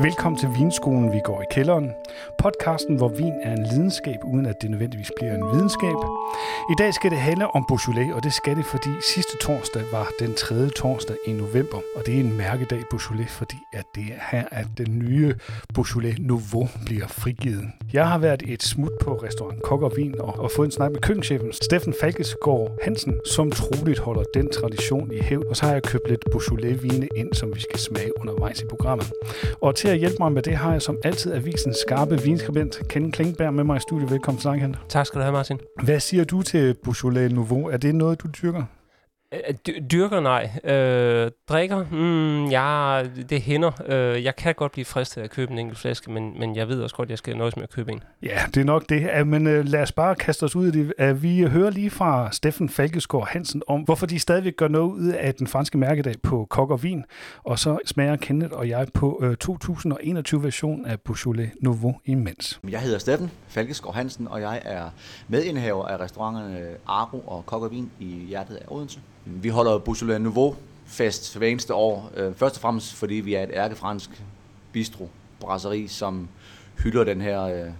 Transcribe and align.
Velkommen 0.00 0.38
til 0.38 0.48
Vinskolen, 0.58 1.12
vi 1.12 1.20
går 1.24 1.42
i 1.42 1.44
kælderen. 1.50 1.92
Podcasten, 2.38 2.96
hvor 2.96 3.08
vin 3.08 3.32
er 3.42 3.52
en 3.52 3.66
lidenskab, 3.72 4.16
uden 4.24 4.46
at 4.46 4.62
det 4.62 4.70
nødvendigvis 4.70 5.12
bliver 5.16 5.34
en 5.34 5.44
videnskab. 5.52 5.96
I 6.70 6.74
dag 6.78 6.94
skal 6.94 7.10
det 7.10 7.18
handle 7.18 7.54
om 7.54 7.64
Beaujolais, 7.68 8.14
og 8.14 8.24
det 8.24 8.32
skal 8.32 8.56
det, 8.56 8.64
fordi 8.64 8.88
sidste 9.14 9.36
torsdag 9.36 9.82
var 9.92 10.08
den 10.20 10.34
tredje 10.34 10.70
torsdag 10.70 11.16
i 11.26 11.32
november. 11.32 11.78
Og 11.96 12.06
det 12.06 12.14
er 12.16 12.20
en 12.20 12.36
mærkedag 12.36 12.82
Beaujolais, 12.90 13.30
fordi 13.30 13.56
at 13.72 13.84
det 13.94 14.04
er 14.04 14.20
her, 14.30 14.44
at 14.50 14.66
den 14.78 14.98
nye 14.98 15.34
Beaujolais 15.74 16.18
Nouveau 16.18 16.68
bliver 16.86 17.06
frigivet. 17.06 17.64
Jeg 17.92 18.08
har 18.08 18.18
været 18.18 18.42
et 18.46 18.62
smut 18.62 18.92
på 19.00 19.14
restaurant 19.14 19.62
Kok 19.62 19.82
og 19.82 19.92
Vin 19.96 20.20
og, 20.20 20.38
og 20.38 20.50
fået 20.50 20.66
en 20.66 20.72
snak 20.72 20.90
med 20.92 21.00
køkkenchefen 21.00 21.52
Steffen 21.52 21.94
Falkesgaard 22.00 22.70
Hansen, 22.82 23.14
som 23.24 23.50
troligt 23.50 23.98
holder 23.98 24.22
den 24.34 24.50
tradition 24.50 25.12
i 25.12 25.20
hævd. 25.22 25.44
Og 25.44 25.56
så 25.56 25.66
har 25.66 25.72
jeg 25.72 25.82
købt 25.82 26.08
lidt 26.08 26.24
Beaujolais-vine 26.30 27.08
ind, 27.16 27.34
som 27.34 27.54
vi 27.54 27.60
skal 27.60 27.78
smage 27.78 28.20
undervejs 28.20 28.60
i 28.60 28.66
programmet. 28.66 29.12
Og 29.60 29.74
til 29.74 29.85
at 29.90 29.98
hjælpe 29.98 30.16
mig 30.20 30.32
med 30.32 30.42
det 30.42 30.56
har 30.56 30.72
jeg 30.72 30.82
som 30.82 30.98
altid 31.04 31.32
avisens 31.32 31.76
skarpe 31.76 32.22
vinskribent 32.22 32.88
Ken 32.88 33.12
Klingberg 33.12 33.54
med 33.54 33.64
mig 33.64 33.76
i 33.76 33.80
studiet. 33.80 34.10
Velkommen 34.10 34.40
til 34.40 34.50
Ken. 34.50 34.76
Tak 34.88 35.06
skal 35.06 35.18
du 35.18 35.22
have, 35.22 35.32
Martin. 35.32 35.60
Hvad 35.82 36.00
siger 36.00 36.24
du 36.24 36.42
til 36.42 36.74
Beaujolais 36.84 37.32
Nouveau? 37.32 37.68
Er 37.68 37.76
det 37.76 37.94
noget, 37.94 38.22
du 38.22 38.28
dyrker? 38.42 38.64
Øh, 39.32 39.54
dy- 39.66 39.82
Dyrker 39.92 40.20
nej. 40.20 40.50
Øh, 40.74 41.30
drikker? 41.48 41.84
Mm, 41.90 42.44
ja, 42.44 43.02
det 43.30 43.40
hænder. 43.42 43.70
Øh, 43.86 44.24
jeg 44.24 44.36
kan 44.36 44.54
godt 44.54 44.72
blive 44.72 44.84
fristet 44.84 45.20
af 45.20 45.24
at 45.24 45.30
købe 45.30 45.52
en 45.52 45.58
enkelt 45.58 45.78
flaske, 45.78 46.10
men, 46.12 46.38
men 46.38 46.56
jeg 46.56 46.68
ved 46.68 46.82
også 46.82 46.96
godt, 46.96 47.06
at 47.06 47.10
jeg 47.10 47.18
skal 47.18 47.36
nøjes 47.36 47.56
med 47.56 47.62
at 47.62 47.70
købe 47.70 47.92
en. 47.92 48.02
Ja, 48.22 48.40
det 48.54 48.60
er 48.60 48.64
nok 48.64 48.88
det. 48.88 49.00
Ja, 49.02 49.24
Men 49.24 49.46
øh, 49.46 49.64
lad 49.68 49.82
os 49.82 49.92
bare 49.92 50.14
kaste 50.14 50.44
os 50.44 50.56
ud 50.56 50.66
i 50.66 50.70
det. 50.98 51.22
Vi 51.22 51.42
hører 51.42 51.70
lige 51.70 51.90
fra 51.90 52.32
Steffen 52.32 52.68
Falkesgaard 52.68 53.28
Hansen 53.28 53.62
om, 53.68 53.80
hvorfor 53.80 54.06
de 54.06 54.18
stadigvæk 54.18 54.56
gør 54.56 54.68
noget 54.68 54.92
ud 54.92 55.08
af 55.08 55.34
den 55.34 55.46
franske 55.46 55.78
mærkedag 55.78 56.14
på 56.22 56.46
Kok 56.50 56.70
og 56.70 56.82
Vin. 56.82 57.04
Og 57.44 57.58
så 57.58 57.78
smager 57.86 58.16
Kenneth 58.16 58.52
og 58.52 58.68
jeg 58.68 58.86
på 58.94 59.20
øh, 59.22 59.36
2021-version 59.44 60.86
af 60.86 61.00
Beaujolais 61.00 61.50
Nouveau 61.62 61.96
imens. 62.04 62.60
Jeg 62.70 62.80
hedder 62.80 62.98
Steffen 62.98 63.30
Falkeskov 63.48 63.94
Hansen, 63.94 64.28
og 64.28 64.40
jeg 64.40 64.62
er 64.64 64.84
medindehaver 65.28 65.84
af 65.86 66.00
restauranterne 66.00 66.66
Aro 66.88 67.18
og 67.26 67.46
Kok 67.46 67.62
og 67.62 67.70
Vin 67.70 67.90
i 68.00 68.06
hjertet 68.28 68.54
af 68.56 68.64
Odense. 68.68 69.00
Vi 69.28 69.48
holder 69.48 69.78
Beaujolais 69.78 70.20
Nouveau 70.20 70.56
fest 70.84 71.36
hver 71.36 71.48
eneste 71.48 71.74
år. 71.74 72.10
øh, 72.16 72.34
Først 72.34 72.56
og 72.56 72.60
fremmest 72.60 72.94
fordi 72.94 73.14
vi 73.14 73.34
er 73.34 73.42
et 73.42 73.50
ærkefransk 73.52 74.22
bistro, 74.72 75.08
brasserie, 75.40 75.88
som 75.88 76.28
hylder 76.78 77.04
den 77.04 77.20
her 77.20 77.42
øh, 77.42 77.70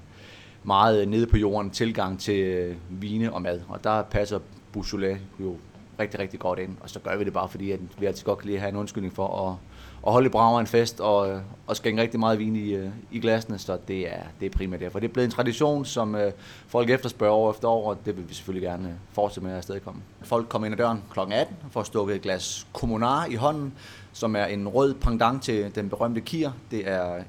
meget 0.64 1.08
nede 1.08 1.27
på 1.27 1.36
jorden 1.36 1.70
tilgang 1.70 2.20
til 2.20 2.39
øh, 2.39 2.77
vine 2.91 3.33
og 3.33 3.42
mad. 3.42 3.61
Og 3.69 3.84
der 3.84 4.02
passer 4.02 4.39
Beaujolais 4.72 5.19
jo 5.41 5.56
rigtig, 6.00 6.20
rigtig 6.20 6.41
godt 6.41 6.58
ind. 6.58 6.77
Og 6.80 6.91
så 6.91 7.00
gør 7.00 7.17
vi 7.17 7.24
det 7.24 7.33
bare 7.33 7.48
fordi, 7.48 7.70
at 7.70 7.80
vi 7.98 8.06
altid 8.06 8.24
godt 8.24 8.39
kan 8.39 8.47
lide 8.47 8.56
at 8.56 8.61
have 8.61 8.70
en 8.70 8.77
undskyldning 8.77 9.14
for 9.14 9.48
at, 9.50 9.56
at 10.06 10.12
holde 10.12 10.26
i 10.26 10.28
brager 10.28 10.60
en 10.60 10.66
fest 10.66 11.00
og, 11.00 11.30
øh, 11.30 11.40
og 11.66 11.76
skænke 11.76 12.02
rigtig 12.02 12.20
meget 12.20 12.38
vin 12.38 12.56
i, 12.56 12.74
øh, 12.74 12.88
i 13.10 13.20
glasene. 13.20 13.58
Så 13.58 13.78
det 13.88 14.12
er, 14.12 14.22
det 14.40 14.46
er 14.46 14.50
primært 14.50 14.80
derfor. 14.80 14.98
Det 14.98 15.08
er 15.08 15.12
blevet 15.12 15.24
en 15.24 15.30
tradition, 15.30 15.84
som 15.84 16.14
øh, 16.14 16.32
folk 16.68 16.90
efterspørger 16.90 17.34
år 17.34 17.50
efter 17.50 17.68
år, 17.68 17.90
og 17.90 17.98
det 18.04 18.16
vil 18.16 18.28
vi 18.28 18.34
selvfølgelig 18.34 18.68
gerne 18.68 18.88
øh, 18.88 18.94
fortsætte 19.12 19.44
med 19.44 19.52
at 19.52 19.56
afstedkomme. 19.56 20.00
Folk 20.22 20.48
kommer 20.48 20.66
ind 20.66 20.72
ad 20.72 20.78
døren 20.78 21.02
kl. 21.12 21.20
18 21.20 21.56
og 21.64 21.70
får 21.70 21.82
stukket 21.82 22.16
et 22.16 22.22
glas 22.22 22.66
kommunar 22.72 23.27
i 23.27 23.34
hånden, 23.34 23.72
som 24.12 24.36
er 24.36 24.44
en 24.44 24.68
rød 24.68 24.94
pendant 24.94 25.42
til 25.42 25.74
den 25.74 25.88
berømte 25.88 26.20
kier. 26.20 26.52
Det 26.70 26.88
er 26.88 27.22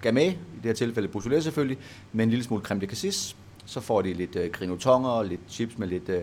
Gamay, 0.00 0.30
i 0.30 0.56
det 0.56 0.64
her 0.64 0.72
tilfælde 0.74 1.08
Beaujolais 1.08 1.44
selvfølgelig, 1.44 1.78
med 2.12 2.24
en 2.24 2.30
lille 2.30 2.44
smule 2.44 2.62
creme 2.62 2.80
de 2.80 2.86
cassis. 2.86 3.36
Så 3.66 3.80
får 3.80 4.02
de 4.02 4.12
lidt 4.12 4.36
øh, 4.36 4.50
grinotonger, 4.50 5.22
lidt 5.22 5.40
chips 5.48 5.78
med 5.78 5.88
lidt 5.88 6.08
øh, 6.08 6.22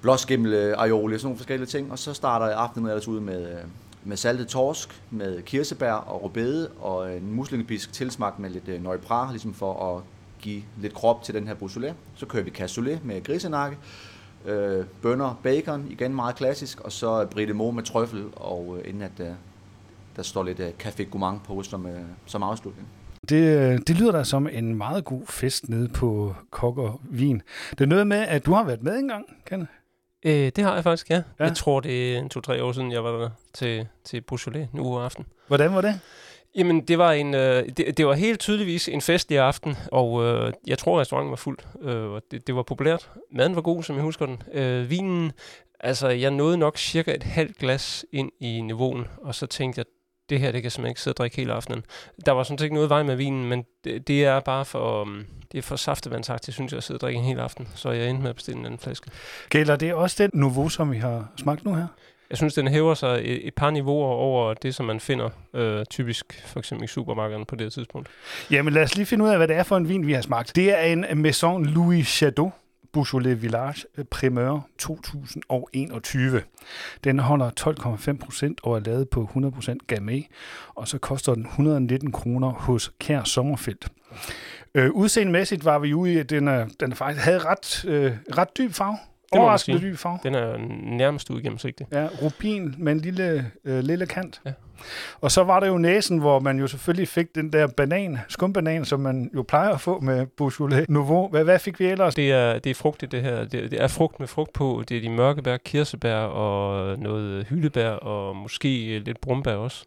blåskimmel, 0.00 0.74
aioli 0.78 1.14
og 1.14 1.20
sådan 1.20 1.26
nogle 1.26 1.36
forskellige 1.36 1.66
ting. 1.66 1.92
Og 1.92 1.98
så 1.98 2.14
starter 2.14 2.46
aftenen 2.46 2.88
ellers 2.88 3.08
ud 3.08 3.20
med, 3.20 3.52
øh, 3.52 3.64
med 4.04 4.16
saltet 4.16 4.48
torsk, 4.48 5.02
med 5.10 5.42
kirsebær 5.42 5.92
og 5.92 6.22
rubede 6.22 6.70
og 6.80 7.16
en 7.16 7.32
muslingepisk 7.32 7.92
tilsmagt 7.92 8.38
med 8.38 8.50
lidt 8.50 8.68
øh, 8.68 8.82
nøjpra, 8.82 9.30
ligesom 9.30 9.54
for 9.54 9.96
at 9.96 10.02
give 10.40 10.62
lidt 10.80 10.94
krop 10.94 11.22
til 11.22 11.34
den 11.34 11.48
her 11.48 11.54
brusolé. 11.54 11.92
Så 12.14 12.26
kører 12.26 12.44
vi 12.44 12.50
cassoulet 12.50 13.04
med 13.04 13.22
grisenakke, 13.22 13.78
øh, 14.46 14.84
bønner, 15.02 15.40
bacon, 15.42 15.86
igen 15.90 16.14
meget 16.14 16.36
klassisk, 16.36 16.80
og 16.80 16.92
så 16.92 17.26
Brite 17.26 17.52
Mo 17.52 17.70
med 17.70 17.82
trøffel, 17.82 18.24
og 18.36 18.78
øh, 18.78 18.88
inden 18.88 19.02
at 19.02 19.20
øh, 19.20 19.26
der 20.16 20.22
står 20.22 20.42
lidt 20.42 20.60
øh, 20.60 20.68
Café 20.82 21.02
Gourmand 21.02 21.40
på 21.40 21.62
som, 21.62 21.86
øh, 21.86 22.00
som 22.26 22.42
afslutning. 22.42 22.88
Det, 23.28 23.58
øh, 23.58 23.78
det 23.86 24.00
lyder 24.00 24.12
da 24.12 24.24
som 24.24 24.48
en 24.52 24.74
meget 24.74 25.04
god 25.04 25.22
fest 25.26 25.68
nede 25.68 25.88
på 25.88 26.34
Kok 26.50 26.78
og 26.78 27.00
Vin. 27.10 27.42
Det 27.70 27.80
er 27.80 27.86
noget 27.86 28.06
med, 28.06 28.16
at 28.16 28.46
du 28.46 28.52
har 28.52 28.64
været 28.64 28.82
med 28.82 28.98
engang, 28.98 29.24
Kenneth. 29.46 29.70
Øh, 30.22 30.52
det 30.56 30.64
har 30.64 30.74
jeg 30.74 30.84
faktisk, 30.84 31.10
ja. 31.10 31.22
Ja. 31.40 31.44
Jeg 31.44 31.56
tror, 31.56 31.80
det 31.80 32.16
er 32.16 32.28
to-tre 32.28 32.62
år 32.64 32.72
siden, 32.72 32.92
jeg 32.92 33.04
var 33.04 33.18
der 33.18 33.30
til, 33.54 33.86
til 34.04 34.20
Beaujolais 34.20 34.68
nu 34.72 34.98
aften. 34.98 35.26
Hvordan 35.46 35.74
var 35.74 35.80
det? 35.80 36.00
Jamen, 36.54 36.80
det 36.80 36.98
var, 36.98 37.12
en, 37.12 37.34
øh, 37.34 37.68
det, 37.76 37.96
det 37.96 38.06
var 38.06 38.14
helt 38.14 38.40
tydeligvis 38.40 38.88
en 38.88 39.00
festlig 39.00 39.38
aften, 39.38 39.76
og 39.92 40.24
øh, 40.24 40.52
jeg 40.66 40.78
tror, 40.78 41.00
restauranten 41.00 41.30
var 41.30 41.36
fuld, 41.36 41.58
øh, 41.82 42.10
og 42.10 42.22
det, 42.30 42.46
det 42.46 42.54
var 42.54 42.62
populært. 42.62 43.10
Maden 43.32 43.54
var 43.54 43.62
god, 43.62 43.82
som 43.82 43.96
jeg 43.96 44.02
husker 44.02 44.26
den. 44.26 44.42
Øh, 44.52 44.90
vinen, 44.90 45.32
altså, 45.80 46.08
jeg 46.08 46.30
nåede 46.30 46.58
nok 46.58 46.78
cirka 46.78 47.14
et 47.14 47.22
halvt 47.22 47.58
glas 47.58 48.04
ind 48.12 48.30
i 48.40 48.60
niveauen, 48.60 49.06
og 49.22 49.34
så 49.34 49.46
tænkte 49.46 49.78
jeg, 49.78 49.86
det 50.30 50.40
her, 50.40 50.52
det 50.52 50.62
kan 50.62 50.70
simpelthen 50.70 50.90
ikke 50.90 51.00
sidde 51.00 51.12
og 51.12 51.16
drikke 51.16 51.36
hele 51.36 51.52
aftenen. 51.52 51.84
Der 52.26 52.32
var 52.32 52.42
sådan 52.42 52.58
set 52.58 52.64
ikke 52.64 52.74
noget 52.74 52.90
vej 52.90 53.02
med 53.02 53.16
vinen, 53.16 53.44
men 53.44 53.64
det, 53.84 54.08
det 54.08 54.24
er 54.24 54.40
bare 54.40 54.64
for, 54.64 55.02
um, 55.02 55.26
det 55.52 55.58
er 55.58 55.62
for 55.62 55.76
saftevandsagtigt, 55.76 56.54
synes 56.54 56.72
jeg, 56.72 56.76
at 56.76 56.84
sidde 56.84 56.96
og 56.96 57.00
drikke 57.00 57.18
en 57.18 57.24
hel 57.24 57.38
aften. 57.38 57.68
Så 57.74 57.90
jeg 57.90 58.08
endte 58.08 58.22
med 58.22 58.30
at 58.30 58.36
bestille 58.36 58.60
en 58.60 58.66
anden 58.66 58.80
flaske. 58.80 59.10
Gælder 59.48 59.76
det 59.76 59.94
også 59.94 60.16
den 60.22 60.30
Nouveau, 60.40 60.68
som 60.68 60.92
vi 60.92 60.96
har 60.96 61.28
smagt 61.36 61.64
nu 61.64 61.74
her? 61.74 61.86
Jeg 62.30 62.38
synes, 62.38 62.54
den 62.54 62.68
hæver 62.68 62.94
sig 62.94 63.20
et, 63.22 63.46
et 63.46 63.54
par 63.54 63.70
niveauer 63.70 64.06
over 64.06 64.54
det, 64.54 64.74
som 64.74 64.86
man 64.86 65.00
finder 65.00 65.30
øh, 65.54 65.84
typisk 65.84 66.42
for 66.46 66.58
eksempel 66.58 66.84
i 66.84 66.88
supermarkederne 66.88 67.44
på 67.44 67.54
det 67.56 67.64
her 67.64 67.70
tidspunkt. 67.70 68.08
Jamen 68.50 68.72
lad 68.72 68.82
os 68.82 68.96
lige 68.96 69.06
finde 69.06 69.24
ud 69.24 69.30
af, 69.30 69.36
hvad 69.36 69.48
det 69.48 69.56
er 69.56 69.62
for 69.62 69.76
en 69.76 69.88
vin, 69.88 70.06
vi 70.06 70.12
har 70.12 70.22
smagt. 70.22 70.56
Det 70.56 70.78
er 70.78 70.82
en 70.82 71.06
Maison 71.14 71.66
Louis 71.66 72.06
Chateau 72.08 72.52
Beaujolais 72.92 73.42
Village 73.42 73.84
Primeur 74.10 74.68
2021. 74.78 76.42
Den 77.04 77.18
holder 77.18 77.50
12,5 77.60 78.18
procent 78.18 78.60
og 78.62 78.76
er 78.76 78.80
lavet 78.80 79.08
på 79.08 79.22
100 79.22 79.54
procent 79.54 79.86
Gamay, 79.86 80.22
og 80.74 80.88
så 80.88 80.98
koster 80.98 81.34
den 81.34 81.46
119 81.46 82.12
kroner 82.12 82.48
hos 82.48 82.92
Kær 82.98 83.24
Sommerfelt. 83.24 83.88
Øh, 84.74 84.90
udseendemæssigt 84.90 85.64
var 85.64 85.78
vi 85.78 85.94
ude 85.94 86.12
i, 86.12 86.18
at 86.18 86.30
den, 86.30 86.48
er, 86.48 86.66
den 86.80 86.92
faktisk 86.94 87.24
havde 87.24 87.38
ret, 87.38 87.84
øh, 87.84 88.12
ret 88.38 88.58
dyb 88.58 88.72
farve. 88.72 88.98
man 89.32 89.40
Overraskende 89.40 89.80
dyb 89.80 89.96
farve. 89.96 90.18
Den 90.22 90.34
er 90.34 90.58
nærmest 90.96 91.30
uigennemsigtig. 91.30 91.86
Ja, 91.92 92.08
rubin 92.22 92.74
med 92.78 92.92
en 92.92 93.00
lille, 93.00 93.50
øh, 93.64 93.78
lille 93.78 94.06
kant. 94.06 94.40
Ja. 94.46 94.52
Og 95.20 95.30
så 95.30 95.44
var 95.44 95.60
der 95.60 95.66
jo 95.66 95.78
næsen, 95.78 96.18
hvor 96.18 96.40
man 96.40 96.58
jo 96.58 96.66
selvfølgelig 96.66 97.08
fik 97.08 97.34
den 97.34 97.52
der 97.52 97.66
banan, 97.66 98.18
skumbanan, 98.28 98.84
som 98.84 99.00
man 99.00 99.30
jo 99.34 99.42
plejer 99.42 99.70
at 99.70 99.80
få 99.80 100.00
med 100.00 100.26
Beaujolais 100.26 100.88
Nouveau. 100.88 101.28
Hvad, 101.28 101.44
hvad 101.44 101.58
fik 101.58 101.80
vi 101.80 101.86
ellers? 101.86 102.14
Det 102.14 102.32
er, 102.32 102.58
det 102.58 102.70
er 102.70 102.74
frugtigt, 102.74 103.12
det 103.12 103.22
her. 103.22 103.44
Det, 103.44 103.70
det 103.70 103.82
er 103.82 103.88
frugt 103.88 104.20
med 104.20 104.28
frugt 104.28 104.52
på. 104.52 104.84
Det 104.88 104.96
er 104.96 105.00
de 105.00 105.10
mørke 105.10 105.42
bær, 105.42 105.56
kirsebær 105.56 106.16
og 106.16 106.98
noget 106.98 107.46
hyldebær 107.46 107.90
og 107.90 108.36
måske 108.36 108.98
lidt 108.98 109.20
brumbær 109.20 109.54
også. 109.54 109.84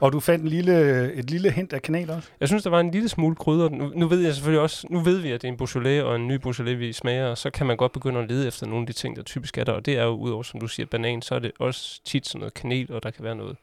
Og 0.00 0.12
du 0.12 0.20
fandt 0.20 0.42
en 0.42 0.48
lille, 0.48 1.12
et 1.12 1.30
lille 1.30 1.50
hint 1.50 1.72
af 1.72 1.82
kanel 1.82 2.10
også? 2.10 2.28
Jeg 2.40 2.48
synes, 2.48 2.62
der 2.62 2.70
var 2.70 2.80
en 2.80 2.90
lille 2.90 3.08
smule 3.08 3.36
krydder. 3.36 3.68
Nu, 3.68 3.92
nu 3.94 4.08
ved 4.08 4.20
jeg 4.20 4.34
selvfølgelig 4.34 4.60
også, 4.60 4.86
nu 4.90 5.00
ved 5.00 5.18
vi, 5.18 5.32
at 5.32 5.42
det 5.42 5.48
er 5.48 5.52
en 5.52 5.58
Beaujolais 5.58 6.02
og 6.02 6.16
en 6.16 6.28
ny 6.28 6.34
Beaujolais, 6.34 6.78
vi 6.78 6.92
smager, 6.92 7.26
og 7.26 7.38
så 7.38 7.50
kan 7.50 7.66
man 7.66 7.76
godt 7.76 7.92
begynde 7.92 8.20
at 8.20 8.28
lede 8.28 8.46
efter 8.46 8.66
nogle 8.66 8.82
af 8.82 8.86
de 8.86 8.92
ting, 8.92 9.16
der 9.16 9.22
typisk 9.22 9.58
er 9.58 9.64
der. 9.64 9.72
Og 9.72 9.86
det 9.86 9.98
er 9.98 10.04
jo 10.04 10.10
udover, 10.10 10.42
som 10.42 10.60
du 10.60 10.66
siger, 10.66 10.86
banan, 10.86 11.22
så 11.22 11.34
er 11.34 11.38
det 11.38 11.52
også 11.58 12.00
tit 12.04 12.26
sådan 12.26 12.38
noget 12.38 12.54
kanel, 12.54 12.92
og 12.92 13.02
der 13.02 13.10
kan 13.10 13.24
være 13.24 13.34
noget 13.34 13.56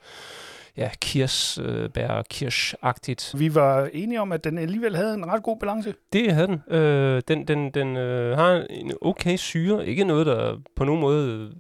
ja, 0.78 0.90
kirsebær, 1.02 2.22
kirsch-agtigt. 2.34 3.38
Vi 3.38 3.56
var 3.56 3.90
enige 3.94 4.22
om, 4.22 4.32
at 4.32 4.44
den 4.44 4.58
alligevel 4.58 4.96
havde 4.96 5.14
en 5.14 5.26
ret 5.26 5.44
god 5.44 5.58
balance. 5.60 5.94
Det 6.14 6.34
havde 6.34 6.48
den. 6.48 6.76
Øh, 6.76 7.22
den 7.28 7.48
den, 7.48 7.72
den 7.72 7.98
øh, 7.98 8.38
har 8.38 8.66
en 8.70 8.92
okay 9.02 9.36
syre. 9.36 9.88
Ikke 9.88 10.04
noget, 10.04 10.26
der 10.26 10.58
på 10.76 10.84
nogen 10.84 11.02
måde 11.02 11.52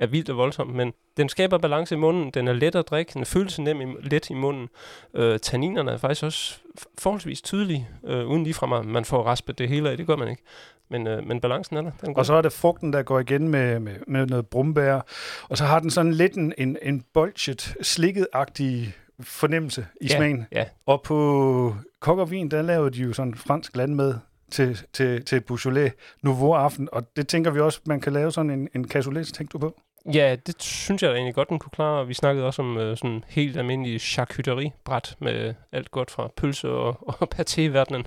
er 0.00 0.06
vildt 0.06 0.30
og 0.30 0.36
voldsomt, 0.36 0.74
men 0.74 0.92
den 1.16 1.28
skaber 1.28 1.58
balance 1.58 1.94
i 1.94 1.98
munden. 1.98 2.30
Den 2.30 2.48
er 2.48 2.52
let 2.52 2.74
at 2.74 2.88
drikke. 2.88 3.14
Den 3.14 3.26
føles 3.26 3.58
nem 3.58 3.80
i, 3.80 3.84
let 4.00 4.30
i 4.30 4.34
munden. 4.34 4.68
Øh, 5.14 5.38
tanninerne 5.38 5.90
er 5.90 5.96
faktisk 5.96 6.22
også 6.22 6.58
forholdsvis 6.98 7.42
tydelige, 7.42 7.88
øh, 8.04 8.26
uden 8.26 8.44
ligefrem 8.44 8.72
at 8.72 8.84
man 8.84 9.04
får 9.04 9.22
raspet 9.22 9.58
det 9.58 9.68
hele 9.68 9.90
af. 9.90 9.96
Det 9.96 10.06
gør 10.06 10.16
man 10.16 10.28
ikke. 10.28 10.42
Men, 10.90 11.06
øh, 11.06 11.26
men 11.26 11.40
balancen 11.40 11.76
er 11.76 11.82
der. 11.82 11.90
Den. 12.00 12.16
Og 12.16 12.26
så 12.26 12.34
er 12.34 12.42
det 12.42 12.52
frugten, 12.52 12.92
der 12.92 13.02
går 13.02 13.20
igen 13.20 13.48
med, 13.48 13.80
med, 13.80 13.94
med 14.06 14.26
noget 14.26 14.46
brumbær. 14.46 15.00
Og 15.48 15.58
så 15.58 15.64
har 15.64 15.80
den 15.80 15.90
sådan 15.90 16.14
lidt 16.14 16.34
en, 16.34 16.54
en, 16.58 16.76
en 16.82 17.04
bolchet, 17.14 17.76
slikket-agtig 17.82 18.94
fornemmelse 19.20 19.86
i 20.00 20.06
ja, 20.06 20.16
smagen. 20.16 20.46
Ja, 20.52 20.64
Og 20.86 21.02
på 21.02 21.76
Kok 22.00 22.18
og 22.18 22.30
Vin, 22.30 22.50
der 22.50 22.62
lavede 22.62 22.90
de 22.90 23.02
jo 23.02 23.12
sådan 23.12 23.34
fransk 23.34 23.76
landmad 23.76 24.14
til, 24.50 24.80
til, 24.92 25.24
til 25.24 25.40
Beaujolais 25.40 25.92
Nouveau 26.22 26.52
aften. 26.52 26.88
Og 26.92 27.16
det 27.16 27.28
tænker 27.28 27.50
vi 27.50 27.60
også, 27.60 27.80
man 27.86 28.00
kan 28.00 28.12
lave 28.12 28.32
sådan 28.32 28.50
en, 28.50 28.68
en 28.74 28.88
cassoulet, 28.88 29.26
tænkte 29.26 29.52
du 29.52 29.58
på? 29.58 29.80
Ja, 30.14 30.36
det 30.46 30.62
synes 30.62 31.02
jeg 31.02 31.10
da 31.10 31.14
egentlig 31.14 31.34
godt, 31.34 31.48
den 31.48 31.58
kunne 31.58 31.70
klare. 31.70 32.06
Vi 32.06 32.14
snakkede 32.14 32.46
også 32.46 32.62
om 32.62 32.78
øh, 32.78 32.96
sådan 32.96 33.24
helt 33.28 33.56
almindelig 33.56 34.00
charcuterie-bræt 34.00 35.16
med 35.18 35.54
alt 35.72 35.90
godt 35.90 36.10
fra 36.10 36.28
pølse 36.36 36.68
og, 36.68 36.96
og 37.20 37.28
paté-verdenen. 37.34 38.04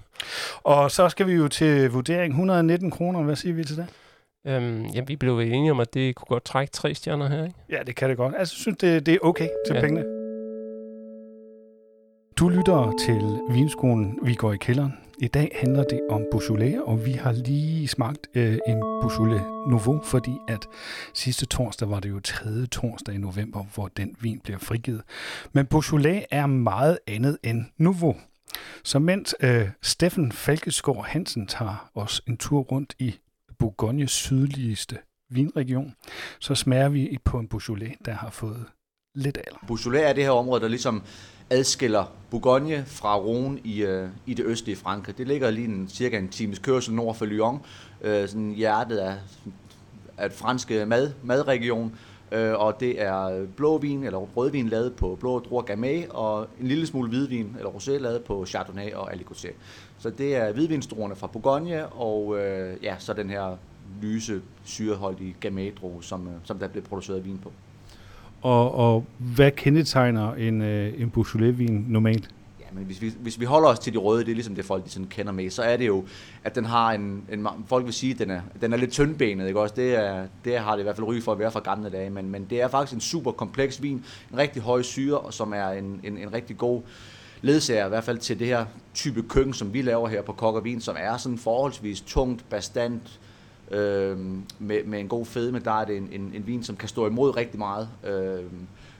Og 0.63 0.91
så 0.91 1.09
skal 1.09 1.27
vi 1.27 1.33
jo 1.33 1.47
til 1.47 1.89
vurdering 1.89 2.31
119 2.31 2.91
kroner. 2.91 3.23
Hvad 3.23 3.35
siger 3.35 3.55
vi 3.55 3.63
til 3.63 3.77
det? 3.77 3.87
Øhm, 4.47 4.85
ja, 4.85 5.01
vi 5.01 5.15
blev 5.15 5.39
enige 5.39 5.71
om, 5.71 5.79
at 5.79 5.93
det 5.93 6.15
kunne 6.15 6.27
godt 6.27 6.45
trække 6.45 6.71
tre 6.71 6.95
stjerner 6.95 7.29
her, 7.29 7.43
ikke? 7.43 7.55
Ja, 7.69 7.83
det 7.87 7.95
kan 7.95 8.09
det 8.09 8.17
godt. 8.17 8.35
Altså, 8.37 8.53
jeg 8.55 8.61
synes, 8.61 8.77
det, 8.77 9.05
det 9.05 9.13
er 9.13 9.19
okay 9.21 9.49
til. 9.67 9.75
Ja. 9.75 9.81
pengene. 9.81 10.03
Du 12.39 12.49
lytter 12.49 12.93
til 13.05 13.39
Vinskolen 13.55 14.19
Vi 14.23 14.33
går 14.33 14.53
i 14.53 14.57
kælderen. 14.57 15.02
I 15.17 15.27
dag 15.27 15.51
handler 15.55 15.83
det 15.83 16.01
om 16.09 16.25
Beaujolais, 16.31 16.79
og 16.85 17.05
vi 17.05 17.11
har 17.11 17.31
lige 17.31 17.87
smagt 17.87 18.27
øh, 18.35 18.57
en 18.67 18.79
Beaujolais 19.01 19.41
Nouveau, 19.67 20.01
fordi 20.03 20.31
at 20.47 20.67
sidste 21.13 21.45
torsdag 21.45 21.89
var 21.89 21.99
det 21.99 22.09
jo 22.09 22.19
tredje 22.19 22.65
torsdag 22.65 23.15
i 23.15 23.17
november, 23.17 23.63
hvor 23.75 23.87
den 23.87 24.15
vin 24.21 24.39
bliver 24.39 24.59
frigivet. 24.59 25.01
Men 25.51 25.65
Beaujolais 25.65 26.25
er 26.31 26.45
meget 26.45 26.99
andet 27.07 27.37
end 27.43 27.65
Nouveau. 27.77 28.15
Så 28.83 28.99
mens 28.99 29.35
øh, 29.39 29.69
Steffen 29.81 30.31
Falkeskov 30.31 31.05
Hansen 31.05 31.47
tager 31.47 31.89
os 31.95 32.21
en 32.27 32.37
tur 32.37 32.59
rundt 32.61 32.95
i 32.99 33.15
Bourgognes 33.59 34.11
sydligste 34.11 34.97
vinregion, 35.29 35.93
så 36.39 36.55
smager 36.55 36.89
vi 36.89 37.17
på 37.23 37.39
en 37.39 37.47
Beaujolais, 37.47 37.97
der 38.05 38.13
har 38.13 38.29
fået 38.29 38.65
lidt 39.15 39.37
alder. 39.37 39.59
Beaujolais 39.67 40.09
er 40.09 40.13
det 40.13 40.23
her 40.23 40.31
område, 40.31 40.61
der 40.61 40.67
ligesom 40.67 41.03
adskiller 41.49 42.05
Bourgogne 42.29 42.85
fra 42.85 43.17
Rhône 43.19 43.59
i, 43.63 43.83
øh, 43.83 44.09
i 44.25 44.33
det 44.33 44.45
østlige 44.45 44.75
Frankrig. 44.75 45.17
Det 45.17 45.27
ligger 45.27 45.51
lige 45.51 45.67
en, 45.67 45.87
cirka 45.89 46.17
en 46.17 46.29
times 46.29 46.59
kørsel 46.59 46.93
nord 46.93 47.15
for 47.15 47.25
Lyon, 47.25 47.61
øh, 48.01 48.27
sådan 48.27 48.53
hjertet 48.53 48.97
af, 48.97 49.15
af 50.17 50.25
et 50.25 50.33
franske 50.33 50.81
øh, 50.81 50.87
mad, 50.87 51.11
madregion, 51.23 51.95
øh, 52.31 52.53
og 52.53 52.79
det 52.79 53.01
er 53.01 53.23
øh, 53.23 53.47
blåvin 53.47 54.03
eller 54.03 54.17
rødvin 54.17 54.69
lavet 54.69 54.95
på 54.95 55.17
blå 55.19 55.39
druer 55.39 55.61
Gamay, 55.61 56.07
og 56.09 56.47
en 56.61 56.67
lille 56.67 56.87
smule 56.87 57.09
hvidvin 57.09 57.55
eller 57.57 57.69
rosé 57.69 57.91
lavet 57.91 58.23
på 58.23 58.45
Chardonnay 58.45 58.93
og 58.93 59.13
Aligoté. 59.13 59.51
Så 59.97 60.09
det 60.09 60.35
er 60.35 60.51
hvidvinstruerne 60.51 61.15
fra 61.15 61.27
Bourgogne, 61.27 61.87
og 61.87 62.39
øh, 62.39 62.83
ja, 62.83 62.95
så 62.99 63.13
den 63.13 63.29
her 63.29 63.57
lyse 64.01 64.41
syreholdige 64.63 65.35
gamay 65.39 65.71
som, 66.01 66.27
øh, 66.27 66.33
som 66.43 66.59
der 66.59 66.67
bliver 66.67 66.85
produceret 66.85 67.25
vin 67.25 67.39
på. 67.43 67.51
Og, 68.43 68.75
og 68.75 69.05
hvad 69.17 69.51
kendetegner 69.51 70.33
en, 70.33 70.61
øh, 70.61 71.01
en 71.01 71.09
Beaujolais-vin 71.09 71.85
normalt? 71.87 72.29
Ja, 72.59 72.65
men 72.73 72.83
hvis 72.83 73.01
vi, 73.01 73.13
hvis 73.19 73.39
vi 73.39 73.45
holder 73.45 73.69
os 73.69 73.79
til 73.79 73.93
de 73.93 73.97
røde, 73.97 74.25
det 74.25 74.31
er 74.31 74.35
ligesom 74.35 74.55
det 74.55 74.65
folk 74.65 74.85
de 74.85 74.89
sådan 74.89 75.07
kender 75.07 75.31
med, 75.31 75.49
så 75.49 75.61
er 75.61 75.77
det 75.77 75.87
jo, 75.87 76.05
at 76.43 76.55
den 76.55 76.65
har 76.65 76.91
en, 76.91 77.23
en 77.31 77.47
folk 77.67 77.85
vil 77.85 77.93
sige, 77.93 78.13
at 78.13 78.19
den 78.19 78.29
er, 78.29 78.41
den 78.61 78.73
er 78.73 78.77
lidt 78.77 78.91
tyndbenet, 78.91 79.47
ikke 79.47 79.59
også? 79.59 79.75
Det, 79.75 79.95
er, 79.95 80.25
det 80.45 80.59
har 80.59 80.71
det 80.71 80.79
i 80.79 80.83
hvert 80.83 80.95
fald 80.95 81.07
ry 81.07 81.21
for 81.21 81.31
at 81.31 81.39
være 81.39 81.51
fra 81.51 81.59
gamle 81.59 81.89
dage, 81.89 82.09
men, 82.09 82.29
men 82.29 82.45
det 82.49 82.61
er 82.61 82.67
faktisk 82.67 82.93
en 82.93 83.01
super 83.01 83.31
kompleks 83.31 83.81
vin, 83.81 84.05
en 84.31 84.37
rigtig 84.37 84.61
høj 84.61 84.81
syre, 84.81 85.31
som 85.31 85.53
er 85.53 85.67
en, 85.67 85.99
en, 86.03 86.17
en 86.17 86.33
rigtig 86.33 86.57
god 86.57 86.81
ledsager, 87.41 87.85
i 87.85 87.89
hvert 87.89 88.03
fald 88.03 88.17
til 88.17 88.39
det 88.39 88.47
her 88.47 88.65
type 88.93 89.23
køkken, 89.23 89.53
som 89.53 89.73
vi 89.73 89.81
laver 89.81 90.07
her 90.07 90.21
på 90.21 90.33
Kok 90.33 90.55
og 90.55 90.63
Vin, 90.63 90.81
som 90.81 90.95
er 90.99 91.17
sådan 91.17 91.37
forholdsvis 91.37 92.01
tungt, 92.01 92.49
bastant, 92.49 93.19
øh, 93.71 94.17
med, 94.59 94.83
med 94.85 94.99
en 94.99 95.07
god 95.07 95.25
fedme, 95.25 95.59
der 95.59 95.71
er 95.71 95.85
det 95.85 95.97
en, 95.97 96.09
en, 96.11 96.31
en 96.35 96.47
vin, 96.47 96.63
som 96.63 96.75
kan 96.75 96.89
stå 96.89 97.07
imod 97.07 97.37
rigtig 97.37 97.59
meget. 97.59 97.89
Øh, 98.03 98.43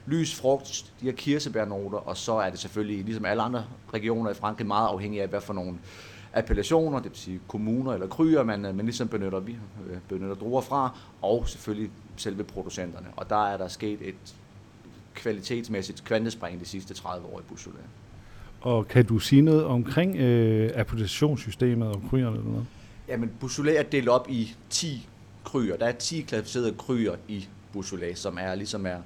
lys, 0.05 0.35
frugt, 0.35 0.93
de 1.01 1.05
her 1.05 1.11
kirsebærnoter, 1.11 1.97
og 1.97 2.17
så 2.17 2.33
er 2.33 2.49
det 2.49 2.59
selvfølgelig, 2.59 3.05
ligesom 3.05 3.25
alle 3.25 3.43
andre 3.43 3.65
regioner 3.93 4.31
i 4.31 4.33
Frankrig, 4.33 4.67
meget 4.67 4.87
afhængig 4.87 5.21
af, 5.21 5.27
hvad 5.27 5.41
for 5.41 5.53
nogle 5.53 5.77
appellationer, 6.33 6.99
det 6.99 7.11
vil 7.11 7.17
sige 7.17 7.39
kommuner 7.47 7.93
eller 7.93 8.07
kryer, 8.07 8.43
man, 8.43 8.65
øh, 8.65 8.75
man 8.75 8.85
ligesom 8.85 9.07
benytter, 9.07 9.39
vi 9.39 9.51
øh, 9.89 9.97
benytter 10.09 10.35
druer 10.35 10.61
fra, 10.61 10.97
og 11.21 11.47
selvfølgelig 11.47 11.91
selve 12.15 12.43
producenterne. 12.43 13.07
Og 13.15 13.29
der 13.29 13.47
er 13.47 13.57
der 13.57 13.67
sket 13.67 13.99
et 14.01 14.35
kvalitetsmæssigt 15.13 16.03
kvantespring 16.03 16.59
de 16.59 16.65
sidste 16.65 16.93
30 16.93 17.27
år 17.27 17.39
i 17.39 17.43
Beaujolais. 17.47 17.85
Og 18.61 18.87
kan 18.87 19.05
du 19.05 19.19
sige 19.19 19.41
noget 19.41 19.65
omkring 19.65 20.15
øh, 20.15 20.69
appellationssystemet 20.75 21.87
og 21.87 22.01
kryerne 22.09 22.37
eller 22.37 22.49
noget? 22.49 22.65
Jamen, 23.07 23.31
Beaujolais 23.39 23.79
er 23.79 23.83
delt 23.83 24.09
op 24.09 24.29
i 24.29 24.55
10 24.69 25.07
kryer. 25.43 25.77
Der 25.77 25.85
er 25.85 25.91
10 25.91 26.21
klassificerede 26.21 26.73
kryer 26.77 27.15
i 27.27 27.47
Beaujolais, 27.71 28.19
som 28.19 28.37
er 28.41 28.55
ligesom 28.55 28.85
er 28.85 28.97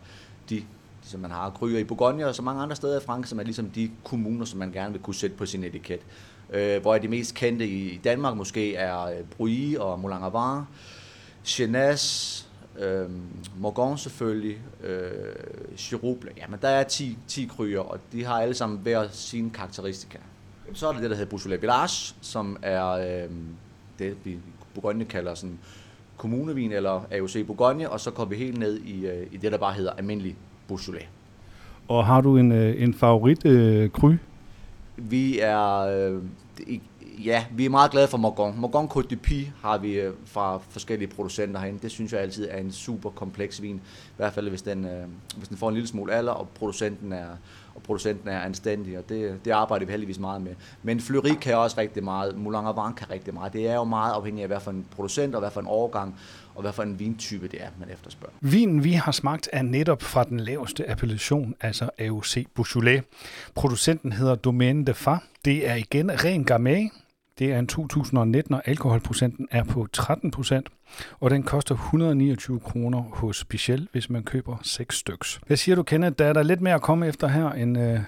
de 0.49 0.63
som 1.01 1.19
man 1.19 1.31
har 1.31 1.49
kryer 1.49 1.79
i 1.79 1.83
Bourgogne 1.83 2.27
og 2.27 2.35
så 2.35 2.41
mange 2.41 2.61
andre 2.61 2.75
steder 2.75 2.99
i 2.99 3.03
Frankrig, 3.03 3.29
som 3.29 3.39
er 3.39 3.44
ligesom 3.44 3.69
de 3.69 3.91
kommuner, 4.03 4.45
som 4.45 4.59
man 4.59 4.71
gerne 4.71 4.91
vil 4.91 5.01
kunne 5.01 5.15
sætte 5.15 5.35
på 5.35 5.45
sin 5.45 5.63
etiket. 5.63 5.99
Øh, 6.49 6.81
hvor 6.81 6.97
de 6.97 7.07
mest 7.07 7.35
kendte 7.35 7.67
i 7.67 7.97
Danmark 8.03 8.38
måske 8.38 8.75
er 8.75 9.01
øh, 9.01 9.23
Bruy 9.38 9.77
og 9.77 10.00
Moulin 10.00 10.23
Avard, 10.23 10.65
Chenas, 11.43 12.47
øh, 12.79 13.09
Morgon 13.57 13.97
selvfølgelig, 13.97 14.57
øh, 14.83 15.35
Chirouble. 15.77 16.31
Jamen, 16.38 16.59
der 16.61 16.67
er 16.67 16.83
10, 16.83 17.17
10 17.27 17.45
kryer, 17.45 17.79
og 17.79 18.00
de 18.11 18.25
har 18.25 18.41
alle 18.41 18.53
sammen 18.53 18.79
hver 18.79 19.07
sine 19.11 19.50
karakteristika. 19.50 20.17
Så 20.73 20.88
er 20.88 20.93
det 20.93 21.01
det, 21.01 21.09
der 21.09 21.15
hedder 21.15 21.29
Beaujolais 21.29 21.61
Village, 21.61 22.15
som 22.21 22.57
er 22.61 22.88
øh, 22.88 23.29
det, 23.99 24.15
vi 24.23 24.38
Bourgogne 24.73 25.05
kalder 25.05 25.35
sådan 25.35 25.59
kommunevin 26.17 26.71
eller 26.71 27.01
AOC 27.11 27.45
Bourgogne, 27.47 27.89
og 27.89 27.99
så 27.99 28.11
kommer 28.11 28.35
vi 28.35 28.44
helt 28.44 28.57
ned 28.57 28.79
i, 28.79 29.05
øh, 29.07 29.27
i 29.31 29.38
det, 29.38 29.51
der 29.51 29.57
bare 29.57 29.73
hedder 29.73 29.91
almindelig 29.91 30.35
Beaujolais. 30.67 31.07
Og 31.88 32.05
har 32.05 32.21
du 32.21 32.38
en, 32.38 32.51
øh, 32.51 32.81
en 32.81 32.94
favorit 32.94 33.45
øh, 33.45 33.89
kry? 33.89 34.13
Vi 34.97 35.39
er, 35.39 35.77
øh, 35.77 36.21
ja, 37.25 37.45
vi 37.51 37.65
er 37.65 37.69
meget 37.69 37.91
glade 37.91 38.07
for 38.07 38.17
Morgon. 38.17 38.59
Morgon 38.59 38.89
Côte 38.94 39.07
de 39.09 39.15
Pie 39.15 39.53
har 39.61 39.77
vi 39.77 39.94
øh, 39.94 40.13
fra 40.25 40.57
forskellige 40.57 41.07
producenter 41.07 41.59
herinde. 41.59 41.79
Det 41.81 41.91
synes 41.91 42.13
jeg 42.13 42.21
altid 42.21 42.47
er 42.51 42.57
en 42.57 42.71
super 42.71 43.09
kompleks 43.09 43.61
vin. 43.61 43.75
I 43.75 44.17
hvert 44.17 44.33
fald, 44.33 44.50
hvis 44.50 44.61
den, 44.61 44.85
øh, 44.85 45.07
hvis 45.38 45.47
den 45.47 45.57
får 45.57 45.69
en 45.69 45.73
lille 45.73 45.88
smule 45.88 46.13
alder, 46.13 46.31
og 46.31 46.47
producenten 46.50 47.13
er, 47.13 47.27
og 47.77 47.83
producenten 47.83 48.29
er 48.29 48.39
anstændig, 48.39 48.97
og 48.97 49.09
det, 49.09 49.45
det 49.45 49.51
arbejder 49.51 49.85
vi 49.85 49.91
heldigvis 49.91 50.19
meget 50.19 50.41
med. 50.41 50.51
Men 50.83 51.00
Fleury 51.00 51.35
kan 51.41 51.56
også 51.56 51.77
rigtig 51.77 52.03
meget, 52.03 52.38
Moulin 52.38 52.65
Avant 52.65 52.95
kan 52.95 53.09
rigtig 53.09 53.33
meget. 53.33 53.53
Det 53.53 53.68
er 53.68 53.75
jo 53.75 53.83
meget 53.83 54.13
afhængigt 54.13 54.44
af, 54.44 54.50
hvad 54.50 54.59
for 54.59 54.71
en 54.71 54.85
producent, 54.95 55.35
og 55.35 55.41
hvad 55.41 55.51
for 55.51 55.62
en 55.62 55.68
overgang, 55.68 56.15
og 56.56 56.62
hvad 56.62 56.74
for 56.74 56.83
en 56.83 57.00
vintype 57.00 57.47
det 57.47 57.63
er, 57.63 57.68
man 57.79 57.89
efterspørger. 57.89 58.33
Vinen, 58.41 58.83
vi 58.83 58.91
har 58.91 59.12
smagt, 59.12 59.50
er 59.53 59.62
netop 59.62 60.01
fra 60.01 60.24
den 60.24 60.39
laveste 60.39 60.89
appellation, 60.89 61.56
altså 61.62 61.89
AOC 62.00 62.47
Beaujolais. 62.56 63.03
Producenten 63.56 64.12
hedder 64.12 64.35
Domaine 64.35 64.85
de 64.85 64.94
Fa. 64.94 65.15
Det 65.45 65.69
er 65.69 65.75
igen 65.75 66.24
ren 66.24 66.44
Gamay, 66.44 66.89
det 67.39 67.54
er 67.54 67.60
en 67.60 67.68
2019, 67.68 68.54
og 68.54 68.62
alkoholprocenten 68.66 69.48
er 69.51 69.63
på 69.63 69.88
13 69.94 70.31
procent, 70.31 70.69
og 71.19 71.30
den 71.30 71.44
koster 71.44 71.75
129 71.75 72.60
kroner 72.60 73.01
hos 73.01 73.45
Bichel, 73.45 73.88
hvis 73.92 74.10
man 74.10 74.24
køber 74.24 74.57
6 74.63 74.95
styks. 74.98 75.39
Hvad 75.48 75.57
siger 75.57 75.75
du, 75.75 75.84
Kenneth? 75.84 76.16
Der 76.19 76.25
er 76.25 76.34
der 76.34 76.44
lidt 76.44 76.62
mere 76.62 76.74
at 76.74 76.81
komme 76.81 77.07
efter 77.07 77.28
her 77.28 77.51
end 77.51 77.78
øh, 77.78 78.00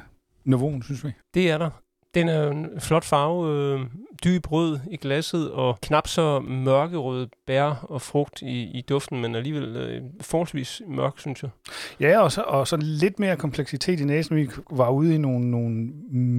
niveauen, 0.46 0.84
synes 0.84 1.06
vi. 1.06 1.12
Det 1.34 1.52
er 1.52 1.58
der. 1.58 1.70
Den 2.13 2.29
er 2.29 2.51
en 2.51 2.67
flot 2.79 3.06
farve, 3.06 3.53
øh, 3.53 3.79
dyb 4.23 4.51
rød 4.51 4.79
i 4.91 4.97
glasset, 4.97 5.51
og 5.51 5.77
knap 5.81 6.07
så 6.07 6.39
mørkerød 6.39 7.27
bær 7.47 7.85
og 7.89 8.01
frugt 8.01 8.41
i, 8.41 8.63
i 8.63 8.81
duften, 8.89 9.21
men 9.21 9.35
alligevel 9.35 9.75
øh, 9.77 10.01
forholdsvis 10.21 10.81
mørk, 10.88 11.19
synes 11.19 11.44
jeg. 11.44 11.50
Ja, 12.00 12.21
og 12.21 12.31
så, 12.31 12.41
og 12.41 12.67
så 12.67 12.77
lidt 12.77 13.19
mere 13.19 13.35
kompleksitet 13.35 14.00
i 14.00 14.03
næsen. 14.03 14.35
Vi 14.35 14.50
var 14.71 14.89
ude 14.89 15.15
i 15.15 15.17
nogle, 15.17 15.51
nogle 15.51 15.89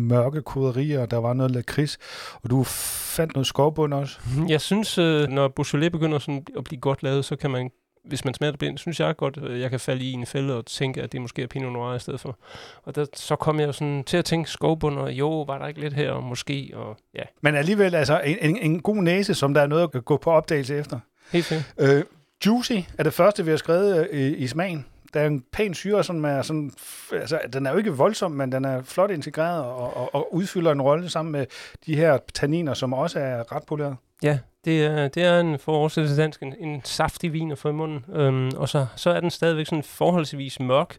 mørke 0.09 0.43
koderier, 0.43 1.07
der 1.07 1.17
var 1.17 1.33
noget 1.33 1.53
lakrids, 1.53 1.99
og 2.43 2.51
du 2.51 2.63
fandt 2.65 3.35
noget 3.35 3.47
skovbund 3.47 3.95
også. 3.95 4.19
Jeg 4.49 4.61
synes, 4.61 4.99
øh, 4.99 5.29
når 5.29 5.49
Beaujolais 5.49 5.91
begynder 5.91 6.19
sådan 6.19 6.47
at 6.57 6.65
blive 6.65 6.81
godt 6.81 7.03
lavet, 7.03 7.25
så 7.25 7.37
kan 7.37 7.51
man 7.51 7.71
hvis 8.05 8.25
man 8.25 8.35
smager 8.35 8.51
det 8.51 8.59
blind, 8.59 8.79
synes 8.79 9.01
jeg 9.01 9.17
godt, 9.17 9.37
at 9.37 9.61
jeg 9.61 9.71
kan 9.71 9.81
falde 9.81 10.05
i 10.05 10.13
en 10.13 10.27
fælde 10.27 10.57
og 10.57 10.67
tænke, 10.67 11.03
at 11.03 11.13
det 11.13 11.21
måske 11.21 11.43
er 11.43 11.47
Pinot 11.47 11.73
Noir 11.73 11.95
i 11.95 11.99
stedet 11.99 12.21
for. 12.21 12.39
Og 12.83 12.95
der, 12.95 13.07
så 13.15 13.37
kom 13.37 13.61
jeg 13.61 13.75
sådan 13.75 14.05
til 14.05 14.17
at 14.17 14.25
tænke 14.25 14.51
skovbund, 14.51 14.99
og 14.99 15.13
jo, 15.13 15.43
var 15.43 15.59
der 15.59 15.67
ikke 15.67 15.81
lidt 15.81 15.95
her, 15.95 16.11
og 16.11 16.25
måske, 16.25 16.71
og 16.75 16.97
ja. 17.15 17.23
Men 17.41 17.55
alligevel, 17.55 17.95
altså, 17.95 18.21
en, 18.21 18.37
en, 18.41 18.57
en 18.57 18.81
god 18.81 18.97
næse, 18.97 19.35
som 19.35 19.55
der 19.55 19.63
er 19.63 19.67
noget 19.67 19.91
at 19.95 20.05
gå 20.05 20.17
på 20.17 20.31
opdagelse 20.31 20.77
efter. 20.77 21.01
Helt 21.33 21.45
fint. 21.45 21.75
Øh, 21.79 22.05
juicy 22.47 22.73
er 22.99 23.03
det 23.03 23.15
første, 23.15 23.45
vi 23.45 23.51
har 23.51 23.59
skrevet 23.59 24.09
øh, 24.11 24.21
i, 24.21 24.37
i 24.37 24.47
smagen. 24.47 24.87
Der 25.15 25.21
er 25.21 25.27
en 25.27 25.45
pæn 25.53 25.75
syre, 25.75 26.05
som 26.05 26.25
er 26.25 26.43
sådan, 26.43 26.73
altså, 27.13 27.39
den 27.53 27.67
er 27.67 27.71
jo 27.71 27.79
ikke 27.79 27.97
voldsom, 27.97 28.33
men 28.33 28.53
den 28.53 28.65
er 28.65 28.83
flot 28.83 29.11
integreret 29.11 29.65
og, 29.65 29.97
og, 29.97 30.15
og 30.15 30.35
udfylder 30.35 30.73
en 30.73 30.83
rolle 30.83 31.09
sammen 31.11 31.33
med 31.33 31.47
de 31.87 31.97
her 31.97 32.19
tanniner, 32.35 32.75
som 32.75 32.93
også 32.93 33.21
er 33.21 33.53
ret 33.53 33.63
poleret. 33.67 33.97
Ja, 34.23 34.39
det 34.65 34.85
er, 34.85 35.09
det 35.09 35.25
er 35.25 35.41
en, 35.41 35.59
for 35.59 35.89
dansk, 36.17 36.43
en, 36.43 36.55
en 36.61 36.81
saftig 36.85 37.33
vin 37.33 37.53
at 37.53 37.59
få 37.59 37.69
i 37.69 37.73
munden. 37.73 38.05
Øhm, 38.13 38.51
og 38.57 38.69
så, 38.69 38.87
så 38.97 39.11
er 39.11 39.21
den 39.21 39.31
stadigvæk 39.31 39.67
sådan 39.67 39.83
forholdsvis 39.83 40.61
mørk 40.61 40.97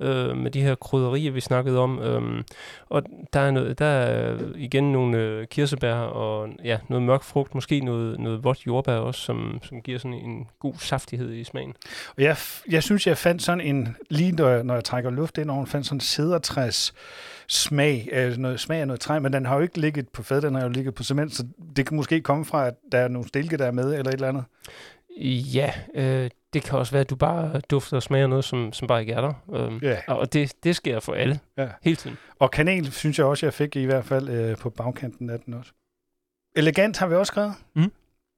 øh, 0.00 0.36
med 0.36 0.50
de 0.50 0.62
her 0.62 0.74
krydderier, 0.74 1.30
vi 1.30 1.40
snakkede 1.40 1.78
om. 1.78 1.98
Øhm, 1.98 2.42
og 2.88 3.02
der 3.32 3.40
er, 3.40 3.50
noget, 3.50 3.78
der 3.78 3.86
er 3.86 4.38
igen 4.56 4.92
nogle 4.92 5.18
øh, 5.18 5.46
kirsebær 5.46 5.94
og 5.94 6.48
ja, 6.64 6.78
noget 6.88 7.02
mørk 7.02 7.22
frugt, 7.22 7.54
måske 7.54 7.80
noget, 7.80 8.20
noget 8.20 8.44
vådt 8.44 8.66
jordbær 8.66 8.96
også, 8.96 9.20
som, 9.20 9.60
som 9.62 9.82
giver 9.82 9.98
sådan 9.98 10.14
en 10.14 10.46
god 10.58 10.74
saftighed 10.78 11.32
i 11.32 11.44
smagen. 11.44 11.74
Og 12.16 12.22
jeg, 12.22 12.36
jeg 12.70 12.82
synes, 12.82 13.06
jeg 13.06 13.18
fandt 13.18 13.42
sådan 13.42 13.60
en, 13.60 13.96
lige 14.10 14.32
når 14.32 14.48
jeg, 14.48 14.64
når 14.64 14.74
jeg 14.74 14.84
trækker 14.84 15.10
luft 15.10 15.38
ind 15.38 15.50
over, 15.50 15.64
fandt 15.64 15.86
sådan 15.86 15.96
en 15.96 16.00
cedertræs 16.00 16.94
smag, 17.48 18.08
øh, 18.12 18.36
noget 18.36 18.60
smag 18.60 18.80
af 18.80 18.86
noget 18.86 19.00
træ, 19.00 19.18
men 19.18 19.32
den 19.32 19.46
har 19.46 19.54
jo 19.56 19.62
ikke 19.62 19.80
ligget 19.80 20.08
på 20.08 20.22
fad, 20.22 20.40
den 20.40 20.54
har 20.54 20.62
jo 20.62 20.68
ligget 20.68 20.94
på 20.94 21.02
cement, 21.02 21.34
så 21.34 21.46
det 21.76 21.86
kan 21.86 21.96
måske 21.96 22.20
komme 22.20 22.44
fra, 22.44 22.66
at 22.66 22.74
der 22.92 22.98
er 22.98 23.08
nogle 23.08 23.28
stilke, 23.28 23.56
der 23.56 23.66
er 23.66 23.70
med, 23.70 23.84
eller 23.84 24.08
et 24.08 24.14
eller 24.14 24.28
andet. 24.28 24.44
Ja, 25.54 25.72
øh, 25.94 26.30
det 26.52 26.62
kan 26.62 26.78
også 26.78 26.92
være, 26.92 27.00
at 27.00 27.10
du 27.10 27.16
bare 27.16 27.60
dufter 27.60 27.96
og 27.96 28.02
smager 28.02 28.26
noget, 28.26 28.44
som, 28.44 28.72
som 28.72 28.88
bare 28.88 29.00
ikke 29.00 29.12
er 29.12 29.20
der. 29.20 29.32
Øhm, 29.54 29.78
ja. 29.82 29.96
Og 30.08 30.32
det, 30.32 30.52
det 30.64 30.76
sker 30.76 31.00
for 31.00 31.12
alle, 31.12 31.40
ja. 31.58 31.68
hele 31.82 31.96
tiden. 31.96 32.18
Og 32.38 32.50
kanel 32.50 32.92
synes 32.92 33.18
jeg 33.18 33.26
også, 33.26 33.46
jeg 33.46 33.54
fik 33.54 33.76
i 33.76 33.84
hvert 33.84 34.04
fald 34.04 34.28
øh, 34.28 34.56
på 34.56 34.70
bagkanten 34.70 35.30
af 35.30 35.40
den 35.40 35.54
også. 35.54 35.72
Elegant 36.56 36.98
har 36.98 37.06
vi 37.06 37.14
også 37.14 37.30
skrevet. 37.30 37.54
Mm. 37.74 37.92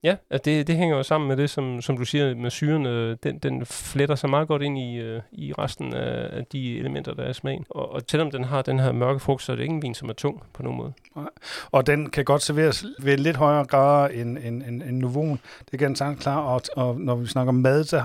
Ja, 0.05 0.17
at 0.31 0.45
det, 0.45 0.67
det 0.67 0.77
hænger 0.77 0.97
jo 0.97 1.03
sammen 1.03 1.29
med 1.29 1.37
det, 1.37 1.51
som, 1.51 1.83
som 1.83 1.97
du 1.97 2.05
siger 2.05 2.35
med 2.35 2.51
syren. 2.51 2.87
Øh, 2.87 3.17
den, 3.23 3.39
den 3.39 3.67
fletter 3.67 4.15
sig 4.15 4.31
meget 4.31 4.49
godt 4.49 4.63
ind 4.63 4.79
i, 4.79 4.97
øh, 4.97 5.21
i 5.33 5.53
resten 5.53 5.95
af, 5.95 6.39
af 6.39 6.45
de 6.53 6.79
elementer, 6.79 7.15
der 7.15 7.23
er 7.23 7.31
i 7.31 7.35
smagen. 7.35 7.65
Og, 7.71 7.93
og 7.93 8.03
selvom 8.11 8.31
den 8.31 8.45
har 8.45 8.63
den 8.63 8.79
her 8.79 8.93
mørke 8.93 9.21
frugt, 9.21 9.43
så 9.43 9.53
er 9.53 9.57
det 9.57 9.63
ikke 9.63 9.75
en 9.75 9.83
vin, 9.83 9.95
som 9.95 10.09
er 10.09 10.13
tung 10.13 10.43
på 10.53 10.63
nogen 10.63 10.79
måde. 10.79 10.93
Nej. 11.17 11.29
Og 11.71 11.87
den 11.87 12.11
kan 12.11 12.25
godt 12.25 12.43
serveres 12.43 12.85
ved 13.03 13.17
lidt 13.17 13.37
højere 13.37 13.65
grad 13.65 14.11
end, 14.15 14.39
end, 14.39 14.63
end, 14.63 14.83
end 14.83 14.99
Nouveau. 14.99 15.39
Det 15.71 15.79
kan 15.79 15.97
sagtens 15.97 16.23
klar. 16.23 16.41
Og, 16.41 16.61
og 16.77 17.01
når 17.01 17.15
vi 17.15 17.27
snakker 17.27 17.53
mad, 17.53 17.85
så 17.85 18.03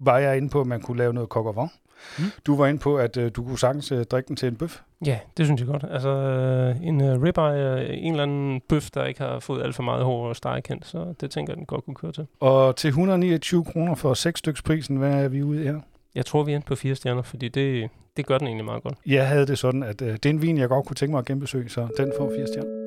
var 0.00 0.18
jeg 0.18 0.36
inde 0.36 0.48
på, 0.48 0.60
at 0.60 0.66
man 0.66 0.80
kunne 0.80 0.98
lave 0.98 1.12
noget 1.12 1.28
coq 1.28 1.70
Mm. 2.18 2.24
Du 2.46 2.56
var 2.56 2.66
inde 2.66 2.78
på, 2.78 2.96
at 2.96 3.16
øh, 3.16 3.30
du 3.36 3.44
kunne 3.44 3.58
sagtens 3.58 3.92
øh, 3.92 4.04
drikke 4.04 4.28
den 4.28 4.36
til 4.36 4.48
en 4.48 4.56
bøf. 4.56 4.80
Ja, 5.06 5.18
det 5.36 5.46
synes 5.46 5.60
jeg 5.60 5.68
godt. 5.68 5.84
Altså 5.90 6.08
øh, 6.08 6.86
en 6.86 7.00
øh, 7.00 7.22
ribeye, 7.22 7.80
øh, 7.80 7.98
en 7.98 8.12
eller 8.12 8.22
anden 8.22 8.60
bøf, 8.68 8.90
der 8.90 9.04
ikke 9.04 9.20
har 9.20 9.38
fået 9.38 9.62
alt 9.62 9.74
for 9.74 9.82
meget 9.82 10.04
hår 10.04 10.28
og 10.28 10.36
stegekendt, 10.36 10.86
så 10.86 11.14
det 11.20 11.30
tænker 11.30 11.52
jeg, 11.52 11.56
den 11.56 11.66
godt 11.66 11.84
kunne 11.84 11.94
køre 11.94 12.12
til. 12.12 12.26
Og 12.40 12.76
til 12.76 12.88
129 12.88 13.64
kroner 13.64 13.94
for 13.94 14.14
6 14.14 14.38
styks 14.38 14.62
prisen, 14.62 14.96
hvad 14.96 15.24
er 15.24 15.28
vi 15.28 15.42
ude 15.42 15.62
her? 15.64 15.80
Jeg 16.14 16.26
tror, 16.26 16.42
vi 16.42 16.52
er 16.52 16.60
på 16.60 16.74
fire 16.74 16.94
stjerner, 16.94 17.22
fordi 17.22 17.48
det, 17.48 17.90
det 18.16 18.26
gør 18.26 18.38
den 18.38 18.46
egentlig 18.46 18.64
meget 18.64 18.82
godt. 18.82 18.94
Jeg 19.06 19.28
havde 19.28 19.46
det 19.46 19.58
sådan, 19.58 19.82
at 19.82 20.02
øh, 20.02 20.12
det 20.12 20.26
er 20.26 20.30
en 20.30 20.42
vin, 20.42 20.58
jeg 20.58 20.68
godt 20.68 20.86
kunne 20.86 20.96
tænke 20.96 21.10
mig 21.10 21.18
at 21.18 21.24
genbesøge, 21.26 21.68
så 21.68 21.88
den 21.96 22.12
får 22.18 22.30
fire 22.36 22.46
stjerner. 22.46 22.82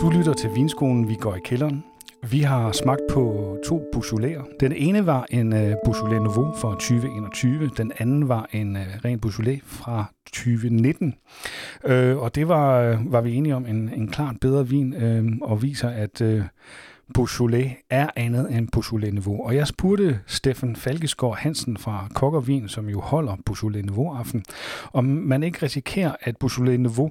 Du 0.00 0.10
lytter 0.10 0.32
til 0.32 0.50
Vinskolen, 0.54 1.08
vi 1.08 1.14
går 1.14 1.34
i 1.34 1.40
kælderen. 1.44 1.84
Vi 2.22 2.40
har 2.40 2.72
smagt 2.72 3.00
på 3.10 3.56
to 3.66 3.82
Beaujolais. 3.92 4.38
Den 4.60 4.72
ene 4.72 5.06
var 5.06 5.26
en 5.30 5.52
øh, 5.52 5.70
uh, 5.70 5.74
Beaujolais 5.84 6.22
Nouveau 6.22 6.54
fra 6.54 6.70
2021. 6.70 7.70
Den 7.76 7.92
anden 7.98 8.28
var 8.28 8.48
en 8.52 8.76
øh, 8.76 8.82
ren 9.04 9.20
Beaujolais 9.20 9.60
fra 9.64 10.04
2019. 10.26 11.14
Øh, 11.84 12.18
og 12.18 12.34
det 12.34 12.48
var, 12.48 12.80
øh, 12.80 13.12
var 13.12 13.20
vi 13.20 13.34
enige 13.34 13.56
om 13.56 13.66
en, 13.66 13.90
en 13.96 14.08
klart 14.08 14.36
bedre 14.40 14.68
vin, 14.68 14.94
og 15.42 15.62
viser, 15.62 15.88
at 15.88 16.22
Beaujolais 17.14 17.72
er 17.90 18.08
andet 18.16 18.56
end 18.56 18.68
Beaujolais-niveau. 18.72 19.46
Og 19.46 19.56
jeg 19.56 19.66
spurgte 19.66 20.20
Steffen 20.26 20.76
Falkesgaard 20.76 21.36
Hansen 21.36 21.76
fra 21.76 22.08
Kokkervin, 22.14 22.68
som 22.68 22.88
jo 22.88 23.00
holder 23.00 23.36
Beaujolais-niveau-aften, 23.46 24.44
om 24.92 25.04
man 25.04 25.42
ikke 25.42 25.58
risikerer, 25.62 26.12
at 26.20 26.36
Beaujolais-niveau 26.36 27.10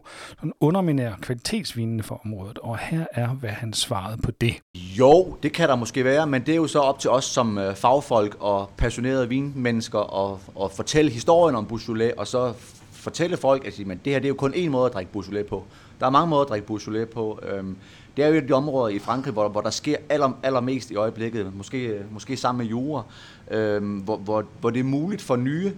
underminerer 0.60 1.16
kvalitetsvinene 1.22 2.04
for 2.04 2.22
området. 2.25 2.58
Og 2.58 2.77
her 2.77 3.06
er, 3.12 3.27
hvad 3.27 3.50
han 3.50 3.74
svarede 3.74 4.18
på 4.22 4.32
det. 4.32 4.54
Jo, 4.75 5.38
det 5.44 5.54
kan 5.54 5.70
der 5.70 5.75
måske 5.75 6.04
være, 6.04 6.27
men 6.27 6.42
det 6.42 6.51
er 6.51 6.56
jo 6.56 6.68
så 6.68 6.80
op 6.80 7.00
til 7.00 7.10
os 7.10 7.25
som 7.25 7.58
øh, 7.58 7.75
fagfolk 7.75 8.38
og 8.39 8.70
passionerede 8.77 9.30
vinmennesker 9.30 10.32
at, 10.32 10.39
at 10.63 10.72
fortælle 10.72 11.12
historien 11.12 11.56
om 11.56 11.66
Beaujolais, 11.66 12.13
og 12.18 12.27
så 12.27 12.54
fortælle 12.92 13.38
folk, 13.38 13.68
at 13.68 13.77
det 13.77 13.88
her 13.88 14.20
det 14.20 14.25
er 14.25 14.27
jo 14.27 14.34
kun 14.36 14.54
én 14.54 14.70
måde 14.70 14.86
at 14.86 14.94
drikke 14.94 15.12
Beaujolais 15.12 15.46
på. 15.50 15.63
Der 16.00 16.06
er 16.06 16.10
mange 16.10 16.30
måder 16.30 16.44
at 16.44 16.50
drikke 16.50 16.68
Beaujolais 16.68 17.08
på. 17.13 17.39
Øhm, 17.44 17.77
det 18.17 18.24
er 18.25 18.27
jo 18.27 18.33
et 18.33 18.41
af 18.41 18.47
de 18.47 18.53
områder 18.53 18.88
i 18.88 19.00
Frankrig, 19.00 19.33
hvor, 19.33 19.50
hvor 19.50 19.62
der 19.62 19.69
sker 19.69 19.95
aller, 20.09 20.31
allermest 20.43 20.91
i 20.91 20.95
øjeblikket, 20.95 21.55
måske, 21.55 22.01
måske 22.12 22.38
sammen 22.38 22.57
med 22.65 22.69
jura, 22.71 23.03
øhm, 23.51 23.97
hvor, 23.97 24.17
hvor, 24.17 24.45
hvor 24.59 24.69
det 24.69 24.79
er 24.79 24.83
muligt 24.83 25.21
for 25.21 25.36
nye 25.36 25.74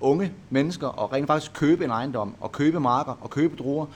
unge 0.00 0.32
mennesker 0.50 1.02
at 1.04 1.12
rent 1.12 1.26
faktisk 1.26 1.52
købe 1.54 1.84
en 1.84 1.90
ejendom, 1.90 2.34
og 2.40 2.52
købe 2.52 2.80
marker, 2.80 3.18
og 3.20 3.30
købe 3.30 3.56
druer, 3.56 3.86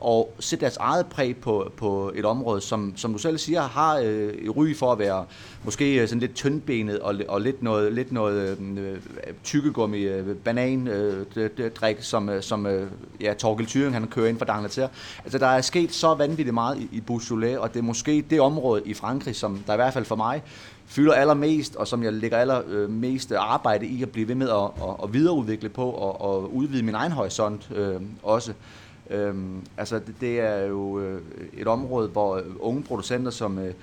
og 0.00 0.34
sætte 0.38 0.60
deres 0.60 0.76
eget 0.76 1.06
præg 1.06 1.36
på, 1.36 1.72
på 1.76 2.12
et 2.14 2.24
område, 2.24 2.60
som, 2.60 2.92
som 2.96 3.12
du 3.12 3.18
selv 3.18 3.38
siger, 3.38 3.62
har 3.62 3.98
øh, 4.04 4.50
ry 4.50 4.74
for 4.74 4.92
at 4.92 4.98
være 4.98 5.24
måske 5.64 6.00
øh, 6.02 6.08
sådan 6.08 6.20
lidt 6.20 6.34
tyndbenet 6.34 7.00
og, 7.00 7.14
og 7.28 7.40
lidt 7.40 7.62
noget, 7.62 7.92
lidt 7.92 8.12
noget 8.12 8.58
øh, 8.78 8.98
tykkegummi, 9.44 9.98
øh, 9.98 10.36
banan, 10.36 10.88
øh, 10.88 11.26
drik, 11.74 11.96
som, 12.00 12.28
øh, 12.28 12.42
som 12.42 12.66
øh, 12.66 12.90
ja, 13.20 13.34
Torkel 13.34 13.66
Thyring, 13.66 13.94
han 13.94 14.06
kører 14.06 14.28
ind 14.28 14.38
for 14.38 14.44
Dangleterre. 14.44 14.88
Altså, 15.24 15.38
der 15.38 15.46
er 15.46 15.60
sket 15.60 15.92
så 15.92 16.14
vanvittigt 16.14 16.54
meget 16.54 16.78
i, 16.78 16.88
i 16.92 17.00
Beaujolais, 17.00 17.58
og 17.58 17.72
det 17.72 17.78
er 17.78 17.82
måske 17.82 18.24
det 18.30 18.40
område 18.40 18.82
i 18.84 18.94
Frankrig, 18.94 19.36
som 19.36 19.58
der 19.66 19.72
i 19.72 19.76
hvert 19.76 19.92
fald 19.92 20.04
for 20.04 20.16
mig 20.16 20.42
fylder 20.86 21.12
allermest, 21.12 21.76
og 21.76 21.88
som 21.88 22.02
jeg 22.02 22.12
lægger 22.12 22.38
allermest 22.38 23.32
øh, 23.32 23.52
arbejde 23.52 23.86
i 23.86 24.02
at 24.02 24.10
blive 24.10 24.28
ved 24.28 24.34
med 24.34 24.48
at, 24.48 24.88
at, 24.88 24.96
at 25.02 25.12
videreudvikle 25.12 25.68
på 25.68 25.90
og, 25.90 26.20
og 26.20 26.54
udvide 26.54 26.82
min 26.82 26.94
egen 26.94 27.12
horisont 27.12 27.70
øh, 27.74 27.96
også. 28.22 28.52
Øhm, 29.10 29.62
altså 29.76 29.98
det, 29.98 30.14
det 30.20 30.40
er 30.40 30.66
jo 30.66 31.00
øh, 31.00 31.20
et 31.52 31.66
område, 31.66 32.08
hvor 32.08 32.36
øh, 32.36 32.42
unge 32.60 32.82
producenter 32.82 33.30
som 33.30 33.58
øh, 33.58 33.74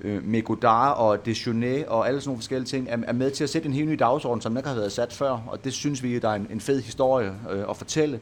øh 0.00 0.24
Megodar 0.24 0.90
og 0.90 1.26
Dejeuner 1.26 1.88
og 1.88 2.08
alle 2.08 2.20
sådan 2.20 2.28
nogle 2.28 2.38
forskellige 2.38 2.66
ting 2.66 2.86
er, 2.90 2.98
er 3.06 3.12
med 3.12 3.30
til 3.30 3.44
at 3.44 3.50
sætte 3.50 3.68
en 3.68 3.74
helt 3.74 3.88
ny 3.88 3.96
dagsorden, 3.98 4.40
som 4.40 4.56
ikke 4.56 4.68
har 4.68 4.76
været 4.76 4.92
sat 4.92 5.12
før, 5.12 5.30
og 5.46 5.64
det 5.64 5.72
synes 5.72 6.02
vi, 6.02 6.18
der 6.18 6.28
er 6.28 6.34
en, 6.34 6.46
en 6.50 6.60
fed 6.60 6.82
historie 6.82 7.32
øh, 7.50 7.64
at 7.70 7.76
fortælle. 7.76 8.20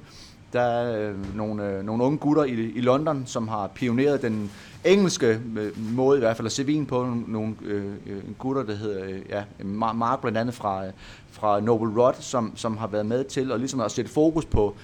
Der 0.52 0.60
er 0.60 1.10
øh, 1.10 1.36
nogle, 1.36 1.68
øh, 1.68 1.84
nogle 1.84 2.04
unge 2.04 2.18
gutter 2.18 2.44
i, 2.44 2.50
i 2.52 2.80
London, 2.80 3.22
som 3.26 3.48
har 3.48 3.66
pioneret 3.66 4.22
den 4.22 4.50
engelske 4.84 5.40
øh, 5.56 5.94
måde 5.96 6.18
i 6.18 6.20
hvert 6.20 6.36
fald 6.36 6.46
at 6.46 6.52
se 6.52 6.66
vin 6.66 6.86
på. 6.86 7.06
Nogle 7.26 7.54
øh, 7.64 7.92
øh, 8.06 8.22
gutter, 8.38 8.62
der 8.62 8.74
hedder 8.74 9.04
øh, 9.04 9.20
ja, 9.28 9.44
Mark 9.94 10.20
blandt 10.20 10.38
andet 10.38 10.54
fra, 10.54 10.86
øh, 10.86 10.92
fra 11.30 11.60
Noble 11.60 12.02
Rod, 12.02 12.14
som, 12.20 12.52
som 12.56 12.76
har 12.76 12.86
været 12.86 13.06
med 13.06 13.24
til 13.24 13.52
at, 13.52 13.58
ligesom 13.58 13.80
at 13.80 13.90
sætte 13.90 14.10
fokus 14.10 14.44
på 14.44 14.74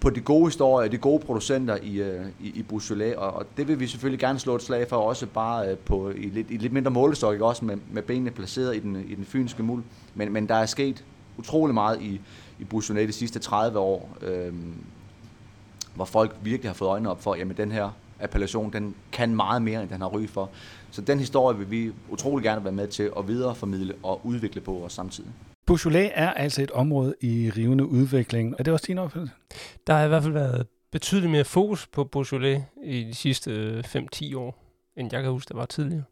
på 0.00 0.10
de 0.10 0.20
gode 0.20 0.44
historier, 0.44 0.88
de 0.88 0.98
gode 0.98 1.24
producenter 1.24 1.76
i, 1.82 1.96
øh, 1.96 2.26
i, 2.40 2.48
i 2.48 2.62
Beaujolais, 2.62 3.14
og, 3.16 3.32
og 3.32 3.46
det 3.56 3.68
vil 3.68 3.80
vi 3.80 3.86
selvfølgelig 3.86 4.20
gerne 4.20 4.38
slå 4.38 4.54
et 4.54 4.62
slag 4.62 4.88
for, 4.88 4.96
også 4.96 5.26
bare 5.26 5.68
øh, 5.68 5.78
på, 5.78 6.10
i, 6.10 6.28
lidt, 6.28 6.50
i 6.50 6.56
lidt 6.56 6.72
mindre 6.72 6.90
målestok, 6.90 7.32
ikke? 7.32 7.44
også 7.44 7.64
med, 7.64 7.76
med 7.90 8.02
benene 8.02 8.30
placeret 8.30 8.76
i 8.76 8.78
den, 8.78 9.04
i 9.08 9.14
den 9.14 9.24
fynske 9.24 9.62
muld. 9.62 9.84
Men, 10.14 10.32
men 10.32 10.48
der 10.48 10.54
er 10.54 10.66
sket 10.66 11.04
utrolig 11.38 11.74
meget 11.74 12.02
i, 12.02 12.20
i 12.58 12.64
Beaujolais 12.64 13.06
de 13.06 13.12
sidste 13.12 13.38
30 13.38 13.78
år, 13.78 14.16
øh, 14.22 14.54
hvor 15.94 16.04
folk 16.04 16.36
virkelig 16.42 16.70
har 16.70 16.74
fået 16.74 16.88
øjnene 16.88 17.10
op 17.10 17.22
for, 17.22 17.34
jamen 17.34 17.56
den 17.56 17.72
her 17.72 17.90
appellation, 18.20 18.72
den 18.72 18.94
kan 19.12 19.34
meget 19.34 19.62
mere, 19.62 19.82
end 19.82 19.90
den 19.90 20.00
har 20.00 20.08
ry 20.08 20.26
for. 20.26 20.50
Så 20.90 21.02
den 21.02 21.18
historie 21.18 21.58
vil 21.58 21.70
vi 21.70 21.92
utrolig 22.10 22.44
gerne 22.44 22.64
være 22.64 22.72
med 22.72 22.88
til 22.88 23.10
at 23.18 23.28
videreformidle 23.28 23.94
og 24.02 24.20
udvikle 24.24 24.60
på 24.60 24.84
os 24.84 24.92
samtidig. 24.92 25.30
Beaujolais 25.70 26.10
er 26.14 26.32
altså 26.32 26.62
et 26.62 26.70
område 26.70 27.14
i 27.20 27.50
rivende 27.56 27.86
udvikling. 27.86 28.54
Er 28.58 28.62
det 28.62 28.72
også 28.72 28.84
din 28.88 28.98
opfattelse? 28.98 29.34
Der 29.86 29.94
har 29.94 30.04
i 30.04 30.08
hvert 30.08 30.22
fald 30.22 30.34
været 30.34 30.66
betydeligt 30.92 31.30
mere 31.30 31.44
fokus 31.44 31.86
på 31.86 32.04
Beaujolais 32.04 32.62
i 32.84 33.04
de 33.04 33.14
sidste 33.14 33.80
5-10 33.86 34.32
øh, 34.32 34.40
år, 34.40 34.64
end 34.96 35.08
jeg 35.12 35.22
kan 35.22 35.32
huske, 35.32 35.48
der 35.48 35.54
var 35.54 35.66
tidligere. 35.66 36.02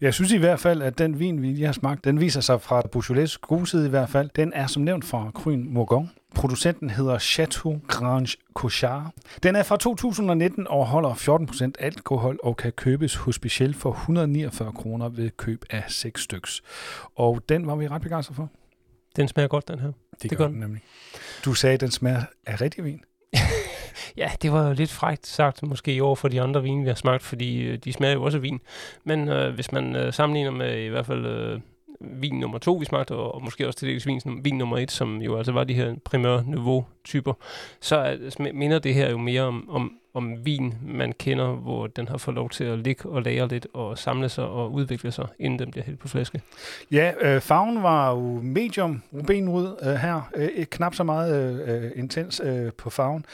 Jeg 0.00 0.14
synes 0.14 0.32
i 0.32 0.36
hvert 0.36 0.60
fald, 0.60 0.82
at 0.82 0.98
den 0.98 1.18
vin, 1.18 1.42
vi 1.42 1.46
lige 1.46 1.66
har 1.66 1.72
smagt, 1.72 2.04
den 2.04 2.20
viser 2.20 2.40
sig 2.40 2.60
fra 2.60 2.82
Beaujolais 2.92 3.38
gode 3.38 3.66
side 3.66 3.86
i 3.86 3.90
hvert 3.90 4.08
fald. 4.08 4.30
Den 4.36 4.52
er 4.52 4.66
som 4.66 4.82
nævnt 4.82 5.04
fra 5.04 5.30
Kryn 5.34 5.64
Morgon. 5.68 6.10
Producenten 6.34 6.90
hedder 6.90 7.18
Chateau 7.18 7.80
Grange 7.88 8.36
Cochard. 8.54 9.12
Den 9.42 9.56
er 9.56 9.62
fra 9.62 9.76
2019 9.76 10.66
og 10.68 10.86
holder 10.86 11.14
14% 11.14 11.72
alkohol 11.78 12.38
og 12.42 12.56
kan 12.56 12.72
købes 12.72 13.14
hos 13.14 13.34
Speciel 13.34 13.74
for 13.74 13.90
149 13.90 14.72
kroner 14.72 15.08
ved 15.08 15.30
køb 15.30 15.64
af 15.70 15.84
6 15.88 16.22
styks. 16.22 16.62
Og 17.16 17.48
den 17.48 17.66
var 17.66 17.76
vi 17.76 17.88
ret 17.88 18.02
begejstret 18.02 18.36
for. 18.36 18.50
Den 19.18 19.28
smager 19.28 19.48
godt, 19.48 19.68
den 19.68 19.78
her. 19.78 19.92
Det, 20.22 20.30
det 20.30 20.38
gør 20.38 20.48
den 20.48 20.60
nemlig. 20.60 20.82
Du 21.44 21.54
sagde, 21.54 21.74
at 21.74 21.80
den 21.80 21.90
smager 21.90 22.22
af 22.46 22.60
rigtig 22.60 22.84
vin. 22.84 23.00
ja, 24.16 24.30
det 24.42 24.52
var 24.52 24.68
jo 24.68 24.72
lidt 24.72 24.90
frægt 24.90 25.26
sagt, 25.26 25.62
måske 25.62 26.02
over 26.02 26.16
for 26.16 26.28
de 26.28 26.40
andre 26.40 26.62
vine, 26.62 26.82
vi 26.82 26.88
har 26.88 26.94
smagt, 26.94 27.22
fordi 27.22 27.62
øh, 27.62 27.78
de 27.78 27.92
smager 27.92 28.14
jo 28.14 28.22
også 28.22 28.38
af 28.38 28.42
vin. 28.42 28.60
Men 29.04 29.28
øh, 29.28 29.54
hvis 29.54 29.72
man 29.72 29.96
øh, 29.96 30.12
sammenligner 30.12 30.50
med 30.50 30.78
i 30.78 30.88
hvert 30.88 31.06
fald 31.06 31.26
øh, 31.26 31.60
vin 32.00 32.34
nummer 32.34 32.58
to, 32.58 32.74
vi 32.74 32.84
smagte, 32.84 33.14
og, 33.14 33.34
og 33.34 33.44
måske 33.44 33.66
også 33.66 33.78
til 33.78 33.88
dels 33.88 34.06
vin, 34.06 34.20
vin 34.42 34.58
nummer 34.58 34.78
et, 34.78 34.90
som 34.90 35.22
jo 35.22 35.36
altså 35.36 35.52
var 35.52 35.64
de 35.64 35.74
her 35.74 35.94
primør 36.04 36.42
niveau 36.42 36.86
typer, 37.04 37.32
så 37.80 38.18
minder 38.54 38.78
det 38.78 38.94
her 38.94 39.10
jo 39.10 39.18
mere 39.18 39.42
om, 39.42 39.70
om, 39.70 39.92
om 40.18 40.44
vin, 40.44 40.74
man 40.82 41.12
kender, 41.12 41.52
hvor 41.52 41.86
den 41.86 42.08
har 42.08 42.18
fået 42.18 42.34
lov 42.34 42.50
til 42.50 42.64
at 42.64 42.78
ligge 42.78 43.08
og 43.08 43.22
lære 43.22 43.48
lidt 43.48 43.66
og 43.74 43.98
samle 43.98 44.28
sig 44.28 44.44
og 44.44 44.72
udvikle 44.72 45.12
sig, 45.12 45.26
inden 45.38 45.58
den 45.58 45.70
bliver 45.70 45.84
hældt 45.84 46.00
på 46.00 46.08
flaske. 46.08 46.40
Ja, 46.90 47.12
øh, 47.20 47.40
farven 47.40 47.82
var 47.82 48.10
jo 48.10 48.40
medium 48.42 49.02
rubinrød 49.14 49.76
øh, 49.82 49.94
her, 49.94 50.30
øh, 50.34 50.64
knap 50.64 50.94
så 50.94 51.04
meget 51.04 51.58
øh, 51.68 51.84
øh, 51.84 51.90
intens 51.96 52.40
øh, 52.44 52.72
på 52.72 52.90
farven. 52.90 53.24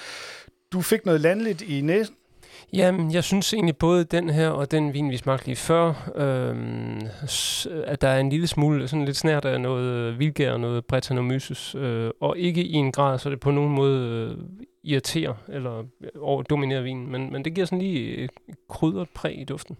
Du 0.72 0.80
fik 0.80 1.06
noget 1.06 1.20
landligt 1.20 1.62
i 1.62 1.80
næsen, 1.80 2.14
Jamen, 2.72 3.12
jeg 3.12 3.24
synes 3.24 3.52
egentlig 3.52 3.76
både 3.76 4.04
den 4.04 4.30
her 4.30 4.48
og 4.48 4.70
den 4.70 4.94
vin, 4.94 5.10
vi 5.10 5.16
smagte 5.16 5.46
lige 5.46 5.56
før, 5.56 6.12
øhm, 6.14 7.00
at 7.86 8.00
der 8.00 8.08
er 8.08 8.20
en 8.20 8.30
lille 8.30 8.46
smule, 8.46 8.88
sådan 8.88 9.04
lidt 9.04 9.16
snært 9.16 9.44
af 9.44 9.60
noget 9.60 9.84
øh, 9.84 10.18
vildgær 10.18 10.52
og 10.52 10.60
noget 10.60 10.84
Brettanomyces, 10.84 11.74
øh, 11.74 12.10
og 12.20 12.38
ikke 12.38 12.62
i 12.62 12.72
en 12.72 12.92
grad, 12.92 13.18
så 13.18 13.30
det 13.30 13.40
på 13.40 13.50
nogen 13.50 13.74
måde 13.74 14.08
øh, 14.08 14.44
irriterer 14.84 15.34
eller 15.48 15.78
øh, 15.78 16.08
over 16.20 16.42
dominerer 16.42 16.82
vinen, 16.82 17.12
men, 17.12 17.32
men 17.32 17.44
det 17.44 17.54
giver 17.54 17.66
sådan 17.66 17.78
lige 17.78 18.16
et 18.16 18.30
krydret 18.68 19.08
præg 19.14 19.40
i 19.40 19.44
duften. 19.44 19.76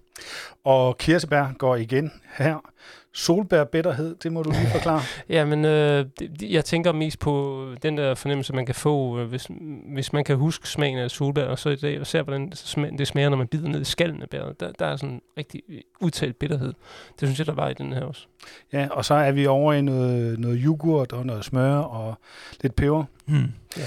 Og 0.64 0.99
kirsebær 0.99 1.52
går 1.59 1.76
igen 1.76 2.12
her. 2.38 2.61
Solbærbitterhed, 3.14 4.16
det 4.23 4.33
må 4.33 4.42
du 4.42 4.50
lige 4.50 4.71
forklare. 4.73 5.00
ja, 5.28 5.44
men 5.44 5.64
øh, 5.64 6.06
jeg 6.40 6.64
tænker 6.64 6.92
mest 6.92 7.18
på 7.18 7.66
den 7.83 7.99
der 7.99 8.14
fornemmelse, 8.14 8.52
man 8.52 8.66
kan 8.66 8.75
få, 8.75 9.18
øh, 9.18 9.28
hvis, 9.28 9.49
hvis 9.94 10.12
man 10.12 10.25
kan 10.25 10.37
huske 10.37 10.68
smagen 10.68 10.99
af 10.99 11.11
solbær, 11.11 11.44
og 11.44 11.59
så 11.59 11.71
i 11.71 11.76
dag, 11.76 12.00
og 12.00 12.06
ser, 12.06 12.23
hvordan 12.23 12.50
det 12.50 12.59
smager, 12.59 12.97
det 12.97 13.06
smager, 13.06 13.28
når 13.28 13.37
man 13.37 13.49
bider 13.49 13.68
ned 13.68 13.80
i 13.80 13.85
skallen 13.85 14.23
af 14.23 14.28
bæret. 14.30 14.61
Der, 14.61 14.73
der 14.73 14.87
er 14.87 14.97
sådan 14.97 15.14
en 15.14 15.21
rigtig 15.38 15.62
udtalt 16.00 16.38
bitterhed. 16.38 16.73
Det 17.21 17.28
synes 17.28 17.38
jeg, 17.38 17.47
der 17.47 17.54
var 17.54 17.68
i 17.68 17.75
den 17.75 17.92
her 17.92 18.02
også. 18.02 18.26
Ja, 18.73 18.88
og 18.90 19.04
så 19.04 19.14
er 19.14 19.33
vi 19.33 19.47
over 19.47 19.73
i 19.73 19.83
noget, 19.83 20.38
noget 20.38 20.61
yoghurt 20.64 21.12
og 21.12 21.26
noget 21.26 21.44
smør 21.44 21.76
og 21.76 22.14
lidt 22.61 22.76
peber. 22.76 23.04
Hmm. 23.26 23.52
Ja. 23.76 23.83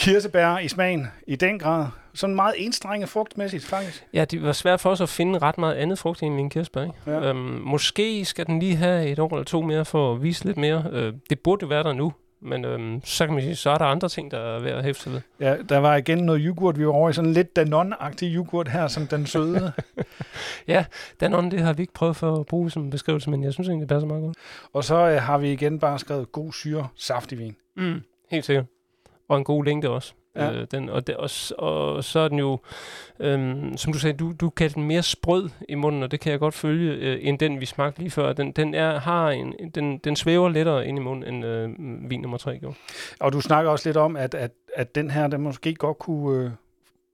Kirsebær 0.00 0.58
i 0.58 0.68
smagen, 0.68 1.06
i 1.26 1.36
den 1.36 1.58
grad. 1.58 1.86
Sådan 2.14 2.36
meget 2.36 2.54
enstrenget 2.58 3.08
frugtmæssigt, 3.08 3.64
faktisk. 3.64 4.04
Ja, 4.12 4.24
det 4.24 4.42
var 4.42 4.52
svært 4.52 4.80
for 4.80 4.90
os 4.90 5.00
at 5.00 5.08
finde 5.08 5.38
ret 5.38 5.58
meget 5.58 5.74
andet 5.74 5.98
frugt 5.98 6.22
end 6.22 6.40
en 6.40 6.50
kirsebær. 6.50 6.82
Ikke? 6.82 6.94
Ja. 7.06 7.28
Øhm, 7.28 7.38
måske 7.64 8.24
skal 8.24 8.46
den 8.46 8.58
lige 8.58 8.76
have 8.76 9.06
et 9.06 9.18
år 9.18 9.28
eller 9.28 9.44
to 9.44 9.62
mere 9.62 9.84
for 9.84 10.14
at 10.14 10.22
vise 10.22 10.44
lidt 10.44 10.56
mere. 10.56 10.84
Øh, 10.92 11.12
det 11.30 11.40
burde 11.40 11.62
jo 11.62 11.68
være 11.68 11.82
der 11.82 11.92
nu, 11.92 12.12
men 12.42 12.64
øhm, 12.64 13.00
så 13.04 13.26
kan 13.26 13.34
man 13.34 13.42
sige, 13.42 13.56
så 13.56 13.70
er 13.70 13.78
der 13.78 13.84
andre 13.84 14.08
ting, 14.08 14.30
der 14.30 14.38
er 14.38 14.60
ved 14.60 14.70
at 14.70 14.84
hæfte 14.84 15.12
ved. 15.12 15.20
Ja, 15.40 15.56
der 15.68 15.78
var 15.78 15.96
igen 15.96 16.18
noget 16.18 16.42
yoghurt. 16.44 16.78
Vi 16.78 16.86
var 16.86 16.92
over 16.92 17.10
i 17.10 17.12
sådan 17.12 17.32
lidt 17.32 17.58
Danone-agtig 17.58 18.24
yoghurt 18.24 18.68
her, 18.68 18.88
som 18.88 19.06
den 19.06 19.26
søde. 19.26 19.72
Danon, 21.20 21.50
det 21.50 21.60
har 21.60 21.72
vi 21.72 21.82
ikke 21.82 21.94
prøvet 21.94 22.16
for 22.16 22.40
at 22.40 22.46
bruge 22.46 22.70
som 22.70 22.90
beskrivelse, 22.90 23.30
men 23.30 23.44
jeg 23.44 23.52
synes 23.52 23.68
egentlig, 23.68 23.88
det 23.88 23.94
passer 23.94 24.08
meget 24.08 24.22
godt. 24.22 24.36
og 24.72 24.84
så 24.84 24.94
øh, 24.94 25.22
har 25.22 25.38
vi 25.38 25.52
igen 25.52 25.78
bare 25.78 25.98
skrevet 25.98 26.32
god 26.32 26.52
syre, 26.52 26.88
saftig 26.96 27.38
vin. 27.38 27.56
Mm, 27.76 28.02
helt 28.30 28.44
sikkert. 28.44 28.64
Og 29.30 29.38
en 29.38 29.44
god 29.44 29.64
længde 29.64 29.88
også. 29.88 30.12
Ja. 30.36 30.52
Øh, 30.52 30.66
den, 30.70 30.88
og, 30.88 31.06
det, 31.06 31.16
og, 31.16 31.30
og 31.58 32.04
så 32.04 32.20
er 32.20 32.28
den 32.28 32.38
jo, 32.38 32.58
øhm, 33.20 33.76
som 33.76 33.92
du 33.92 33.98
sagde, 33.98 34.16
du, 34.16 34.32
du 34.40 34.50
kaldte 34.50 34.74
den 34.74 34.84
mere 34.84 35.02
sprød 35.02 35.48
i 35.68 35.74
munden, 35.74 36.02
og 36.02 36.10
det 36.10 36.20
kan 36.20 36.32
jeg 36.32 36.40
godt 36.40 36.54
følge, 36.54 36.92
øh, 36.92 37.18
end 37.22 37.38
den, 37.38 37.60
vi 37.60 37.66
smagte 37.66 37.98
lige 37.98 38.10
før. 38.10 38.32
Den, 38.32 38.52
den, 38.52 38.74
er, 38.74 38.98
har 38.98 39.30
en, 39.30 39.54
den, 39.74 39.98
den 39.98 40.16
svæver 40.16 40.48
lettere 40.48 40.86
ind 40.86 40.98
i 40.98 41.00
munden, 41.00 41.34
end 41.34 41.44
øh, 41.44 42.10
vin 42.10 42.20
nummer 42.20 42.38
3 42.38 42.58
gjorde. 42.58 42.76
Og 43.20 43.32
du 43.32 43.40
snakker 43.40 43.70
også 43.70 43.88
lidt 43.88 43.96
om, 43.96 44.16
at, 44.16 44.34
at, 44.34 44.50
at 44.76 44.94
den 44.94 45.10
her, 45.10 45.26
den 45.26 45.40
måske 45.40 45.74
godt 45.74 45.98
kunne 45.98 46.44
øh, 46.44 46.50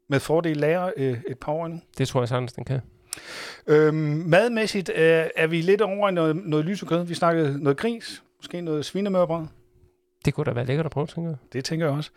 med 0.09 0.21
fordel 0.21 0.57
lære 0.57 0.93
øh, 0.97 1.19
et 1.29 1.39
par 1.39 1.53
år 1.53 1.69
nu. 1.69 1.81
Det 1.99 2.09
tror 2.09 2.21
jeg 2.21 2.29
sagtens, 2.29 2.53
den 2.53 2.65
kan. 2.65 2.81
Øhm, 3.67 3.97
madmæssigt 4.27 4.89
øh, 4.89 5.25
er 5.37 5.47
vi 5.47 5.61
lidt 5.61 5.81
over 5.81 6.09
i 6.09 6.13
noget, 6.13 6.37
noget 6.37 6.65
lysekød. 6.65 7.05
Vi 7.05 7.15
snakkede 7.15 7.63
noget 7.63 7.77
gris, 7.77 8.23
måske 8.39 8.61
noget 8.61 8.85
svinemørbrød. 8.85 9.47
Det 10.27 10.35
kunne 10.35 10.45
da 10.45 10.51
være 10.51 10.65
lækkert 10.67 10.87
at 10.87 10.93
prøve, 10.93 11.07
tænker 11.07 11.31
jeg. 11.31 11.39
Det 11.53 11.65
tænker 11.65 11.87
jeg 11.87 11.97
også. 11.97 12.11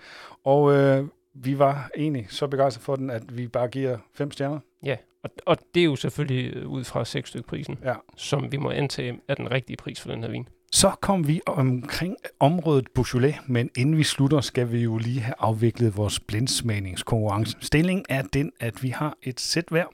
Og 0.44 0.74
øh, 0.76 1.08
vi 1.34 1.60
var 1.60 1.90
egentlig 1.98 2.26
så 2.30 2.48
begejstrede 2.48 2.84
for 2.84 2.96
den, 2.96 3.10
at 3.10 3.38
vi 3.38 3.48
bare 3.48 3.68
giver 3.68 3.98
fem 4.14 4.32
stjerner. 4.32 4.60
Ja, 4.84 4.96
og, 5.24 5.30
og 5.46 5.58
det 5.76 5.80
er 5.82 5.86
jo 5.86 5.96
selvfølgelig 5.96 6.54
øh, 6.56 6.68
ud 6.68 6.84
fra 6.84 7.06
seks 7.06 7.30
stykke 7.30 7.48
prisen, 7.48 7.78
Ja. 7.84 7.94
som 8.18 8.52
vi 8.52 8.58
må 8.58 8.70
antage 8.72 9.20
er 9.28 9.36
den 9.36 9.52
rigtige 9.52 9.78
pris 9.78 10.02
for 10.02 10.10
den 10.12 10.24
her 10.24 10.30
vin. 10.32 10.48
Så 10.72 10.92
kom 11.02 11.28
vi 11.28 11.42
omkring 11.46 12.16
området 12.40 12.88
Beaujolais, 12.96 13.36
men 13.48 13.70
inden 13.78 13.98
vi 13.98 14.04
slutter, 14.04 14.42
skal 14.42 14.72
vi 14.72 14.80
jo 14.80 14.98
lige 14.98 15.20
have 15.22 15.36
afviklet 15.40 15.98
vores 15.98 16.20
blindsmagningskonkurrence. 16.20 17.58
Stillingen 17.62 18.06
er 18.10 18.22
den, 18.22 18.52
at 18.60 18.84
vi 18.84 18.90
har 18.90 19.18
et 19.24 19.40
sæt 19.40 19.66
hver. 19.70 19.86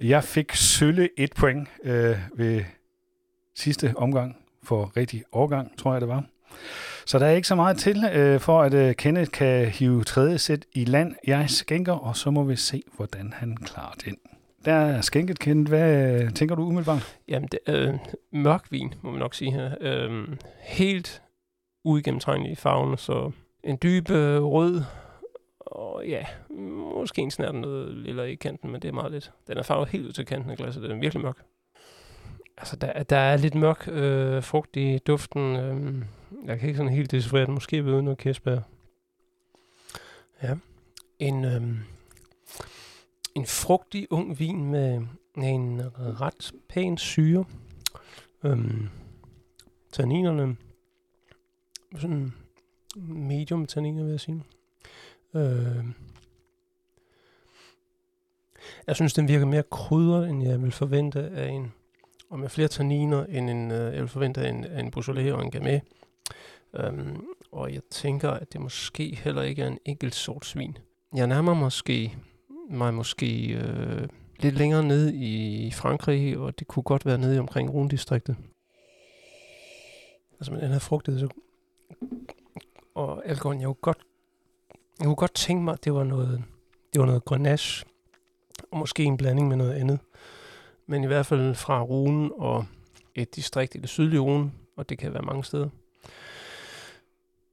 Jeg 0.00 0.24
fik 0.24 0.52
sølle 0.54 1.08
et 1.16 1.32
point 1.32 1.68
øh, 1.84 2.16
ved 2.34 2.64
sidste 3.56 3.94
omgang 3.96 4.36
for 4.62 4.92
rigtig 4.96 5.24
årgang, 5.32 5.78
tror 5.78 5.92
jeg 5.92 6.00
det 6.00 6.08
var. 6.08 6.24
Så 7.08 7.18
der 7.18 7.26
er 7.26 7.30
ikke 7.30 7.48
så 7.48 7.54
meget 7.54 7.78
til, 7.78 8.04
øh, 8.12 8.40
for 8.40 8.62
at 8.62 8.74
øh, 8.74 8.94
Kenneth 8.94 9.30
kan 9.30 9.66
hive 9.66 10.04
tredje 10.04 10.38
sæt 10.38 10.64
i 10.72 10.84
land. 10.84 11.14
Jeg 11.26 11.50
skænker, 11.50 11.92
og 11.92 12.16
så 12.16 12.30
må 12.30 12.44
vi 12.44 12.56
se, 12.56 12.82
hvordan 12.96 13.32
han 13.32 13.56
klarer 13.56 13.94
den. 14.04 14.16
Der 14.64 14.72
er 14.72 15.00
skænket, 15.00 15.38
Kenneth. 15.38 15.68
Hvad 15.68 16.22
øh, 16.22 16.32
tænker 16.32 16.54
du 16.54 16.62
umiddelbart? 16.62 17.18
Jamen, 17.28 17.48
det, 17.52 17.58
øh, 17.68 17.94
mørk 18.32 18.66
vin, 18.70 18.94
må 19.02 19.10
man 19.10 19.18
nok 19.18 19.34
sige 19.34 19.52
her. 19.52 19.74
Øh, 19.80 20.28
helt 20.60 21.22
uigennemtrængelig 21.84 22.52
i 22.52 22.54
farven, 22.54 22.96
så 22.96 23.30
en 23.64 23.78
dyb 23.82 24.10
øh, 24.10 24.42
rød, 24.42 24.82
og 25.60 26.02
ja, 26.06 26.24
måske 26.96 27.22
en 27.22 27.30
snært 27.30 27.54
noget 27.54 27.94
lille 27.94 28.32
i 28.32 28.34
kanten, 28.34 28.72
men 28.72 28.82
det 28.82 28.88
er 28.88 28.92
meget 28.92 29.12
lidt. 29.12 29.32
Den 29.46 29.58
er 29.58 29.62
farvet 29.62 29.88
helt 29.88 30.06
ud 30.06 30.12
til 30.12 30.26
kanten 30.26 30.50
af 30.50 30.56
glasset, 30.56 30.82
den 30.82 30.92
er 30.92 31.00
virkelig 31.00 31.22
mørk. 31.22 31.38
Altså, 32.58 32.76
der, 32.76 33.02
der 33.02 33.16
er 33.16 33.36
lidt 33.36 33.54
mørk 33.54 33.88
øh, 33.88 34.42
frugt 34.42 34.76
i 34.76 34.98
duften. 34.98 35.56
Øh, 35.56 36.02
jeg 36.44 36.58
kan 36.58 36.68
ikke 36.68 36.76
sådan 36.76 36.92
helt 36.92 37.10
decifrere 37.10 37.46
den, 37.46 37.54
måske 37.54 37.84
ved 37.84 38.02
noget 38.02 38.18
kirsebær. 38.18 38.58
Ja. 40.42 40.56
En, 41.18 41.44
øhm, 41.44 41.78
en 43.34 43.46
frugtig 43.46 44.06
ung 44.10 44.38
vin 44.38 44.64
med 44.64 45.06
en 45.36 45.82
ret 45.96 46.52
pæn 46.68 46.98
syre. 46.98 47.44
Øhm, 48.44 48.88
tanninerne, 49.92 50.56
sådan 51.98 52.32
medium 53.06 53.66
tanniner, 53.66 54.02
vil 54.02 54.10
jeg 54.10 54.20
sige. 54.20 54.44
Øh, 55.34 55.84
jeg 58.86 58.96
synes, 58.96 59.14
den 59.14 59.28
virker 59.28 59.46
mere 59.46 59.62
krydret, 59.70 60.28
end 60.28 60.42
jeg 60.42 60.62
vil 60.62 60.72
forvente 60.72 61.20
af 61.20 61.48
en, 61.48 61.72
og 62.30 62.38
med 62.38 62.48
flere 62.48 62.68
tanniner, 62.68 63.24
end 63.24 63.50
en, 63.50 63.70
øh, 63.70 63.94
jeg 63.94 64.00
vil 64.00 64.08
forvente 64.08 64.40
af 64.40 64.50
en, 64.50 64.64
af 64.64 64.80
en 64.80 64.90
Beaujolais 64.90 65.32
og 65.32 65.42
en 65.42 65.50
Gamay. 65.50 65.80
Øhm, 66.74 67.24
og 67.52 67.72
jeg 67.72 67.82
tænker, 67.90 68.30
at 68.30 68.52
det 68.52 68.60
måske 68.60 69.14
heller 69.24 69.42
ikke 69.42 69.62
er 69.62 69.66
en 69.66 69.78
enkelt 69.84 70.14
sorts 70.14 70.56
vin. 70.56 70.78
Jeg 71.14 71.26
nærmer 71.26 71.54
måske 71.54 72.16
mig 72.70 72.94
måske 72.94 73.46
øh, 73.46 74.08
lidt 74.38 74.54
længere 74.54 74.82
ned 74.82 75.12
i 75.14 75.70
Frankrig, 75.70 76.38
og 76.38 76.58
det 76.58 76.66
kunne 76.66 76.82
godt 76.82 77.06
være 77.06 77.18
nede 77.18 77.38
omkring 77.38 77.70
Rune-distriktet. 77.74 78.36
Altså 80.32 80.52
med 80.52 80.60
den 80.60 80.70
her 80.70 80.78
frugtighed, 80.78 81.20
så... 81.20 81.28
Og 82.94 83.26
alkoholen, 83.26 83.60
jeg 83.60 83.66
kunne 83.66 83.74
godt, 83.74 83.98
jeg 84.98 85.04
kunne 85.04 85.16
godt 85.16 85.34
tænke 85.34 85.64
mig, 85.64 85.72
at 85.72 85.84
det 85.84 85.94
var 85.94 86.04
noget, 86.04 86.44
det 86.92 87.00
var 87.00 87.06
noget 87.06 87.24
grenache, 87.24 87.86
og 88.70 88.78
måske 88.78 89.04
en 89.04 89.16
blanding 89.16 89.48
med 89.48 89.56
noget 89.56 89.72
andet. 89.72 89.98
Men 90.86 91.04
i 91.04 91.06
hvert 91.06 91.26
fald 91.26 91.54
fra 91.54 91.82
Rune 91.82 92.34
og 92.34 92.66
et 93.14 93.36
distrikt 93.36 93.74
i 93.74 93.78
det 93.78 93.88
sydlige 93.88 94.20
Rune, 94.20 94.52
og 94.76 94.88
det 94.88 94.98
kan 94.98 95.12
være 95.14 95.22
mange 95.22 95.44
steder. 95.44 95.68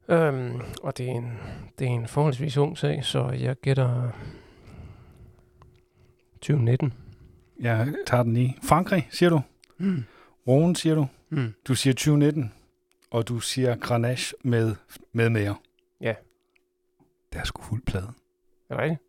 Øhm, 0.09 0.61
og 0.83 0.97
det 0.97 1.05
er, 1.09 1.11
en, 1.11 1.39
det 1.79 1.87
er 1.87 1.91
en 1.91 2.07
forholdsvis 2.07 2.57
ung 2.57 2.77
sag, 2.77 3.05
så 3.05 3.29
jeg 3.29 3.55
gætter 3.55 4.09
2019. 6.41 6.93
Jeg 7.59 7.93
tager 8.07 8.23
den 8.23 8.37
i. 8.37 8.57
Frankrig, 8.63 9.07
siger 9.11 9.29
du? 9.29 9.41
Mm. 9.77 10.03
Rhône, 10.49 10.75
siger 10.75 10.95
du? 10.95 11.07
Mm. 11.29 11.53
Du 11.67 11.75
siger 11.75 11.93
2019, 11.93 12.53
og 13.11 13.27
du 13.27 13.39
siger 13.39 13.75
Grenache 13.75 14.37
med, 14.43 14.75
med 15.13 15.29
mere. 15.29 15.55
Ja. 16.01 16.13
Det 17.33 17.39
er 17.39 17.43
sgu 17.43 17.61
fuld 17.61 17.81
plade. 17.85 18.11
Er 18.69 18.75
det 18.75 18.83
rigtigt? 18.83 19.01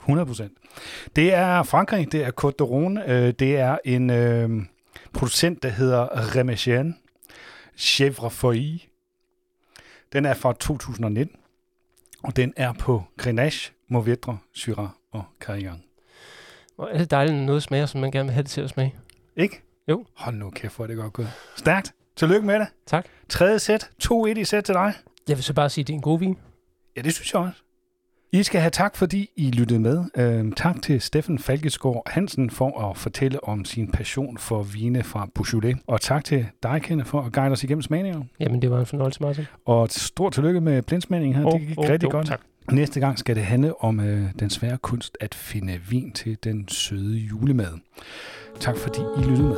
100 0.00 0.26
procent. 0.26 0.52
Det 1.16 1.34
er 1.34 1.62
Frankrig, 1.62 2.12
det 2.12 2.24
er 2.24 2.30
Côte 2.44 2.62
d'Rhône, 2.62 3.10
øh, 3.10 3.32
det 3.38 3.56
er 3.56 3.78
en 3.84 4.10
øh, 4.10 4.66
producent, 5.12 5.62
der 5.62 5.68
hedder 5.68 6.36
Remesian 6.36 6.96
Chèvre 7.76 8.28
Feuille. 8.28 8.80
Den 10.12 10.24
er 10.24 10.34
fra 10.34 10.52
2019, 10.52 11.36
og 12.22 12.36
den 12.36 12.52
er 12.56 12.72
på 12.72 13.04
Grenache, 13.16 13.72
Mourvedre, 13.88 14.38
Syrah 14.52 14.88
og 15.10 15.24
Carignan. 15.40 15.82
Hvor 16.76 16.86
er 16.86 16.98
det 16.98 17.10
dejligt, 17.10 17.36
når 17.36 17.44
noget 17.44 17.62
smager, 17.62 17.86
som 17.86 18.00
man 18.00 18.10
gerne 18.10 18.26
vil 18.26 18.32
have 18.32 18.42
det 18.42 18.50
til 18.50 18.60
at 18.60 18.70
smage. 18.70 18.94
Ikke? 19.36 19.62
Jo. 19.88 20.06
Hold 20.16 20.36
nu 20.36 20.50
kæft, 20.50 20.76
hvor 20.76 20.84
er 20.84 20.86
det 20.86 20.96
godt 20.96 21.12
gået. 21.12 21.32
Stærkt. 21.56 21.94
Tillykke 22.16 22.46
med 22.46 22.60
det. 22.60 22.66
Tak. 22.86 23.06
Tredje 23.28 23.58
sæt. 23.58 23.90
2-1 24.04 24.26
i 24.26 24.44
sæt 24.44 24.64
til 24.64 24.74
dig. 24.74 24.94
Jeg 25.28 25.36
vil 25.36 25.44
så 25.44 25.54
bare 25.54 25.70
sige, 25.70 25.82
at 25.82 25.86
det 25.86 25.92
er 25.92 25.96
en 25.96 26.02
god 26.02 26.18
vin. 26.18 26.38
Ja, 26.96 27.02
det 27.02 27.14
synes 27.14 27.32
jeg 27.32 27.40
også. 27.40 27.62
I 28.32 28.42
skal 28.42 28.60
have 28.60 28.70
tak, 28.70 28.96
fordi 28.96 29.30
I 29.36 29.50
lyttede 29.50 29.80
med. 29.80 30.04
Øhm, 30.16 30.52
tak 30.52 30.82
til 30.82 31.00
Steffen 31.00 31.38
Falkesgaard 31.38 32.02
Hansen 32.06 32.50
for 32.50 32.90
at 32.90 32.96
fortælle 32.96 33.44
om 33.44 33.64
sin 33.64 33.90
passion 33.90 34.38
for 34.38 34.62
vine 34.62 35.02
fra 35.02 35.28
Beaujolais. 35.34 35.76
Og 35.86 36.00
tak 36.00 36.24
til 36.24 36.46
dig, 36.62 36.82
Kende, 36.82 37.04
for 37.04 37.20
at 37.20 37.32
guide 37.32 37.52
os 37.52 37.64
igennem 37.64 37.82
smagninger. 37.82 38.22
Jamen, 38.40 38.62
det 38.62 38.70
var 38.70 38.80
en 38.80 38.86
fornøjelse, 38.86 39.22
Martin. 39.22 39.44
Og 39.66 39.88
stort 39.90 40.32
tillykke 40.32 40.60
med 40.60 40.82
blindsmagningen 40.82 41.42
her. 41.42 41.50
det 41.50 41.68
gik 41.68 41.78
rigtig 41.78 42.02
jo, 42.02 42.10
godt. 42.10 42.26
Tak. 42.26 42.40
Næste 42.72 43.00
gang 43.00 43.18
skal 43.18 43.36
det 43.36 43.44
handle 43.44 43.82
om 43.84 44.00
øh, 44.00 44.30
den 44.40 44.50
svære 44.50 44.78
kunst 44.78 45.18
at 45.20 45.34
finde 45.34 45.80
vin 45.90 46.12
til 46.12 46.38
den 46.44 46.68
søde 46.68 47.18
julemad. 47.18 47.78
Tak 48.60 48.76
fordi 48.76 49.00
I 49.00 49.22
lyttede 49.22 49.48
med. 49.48 49.56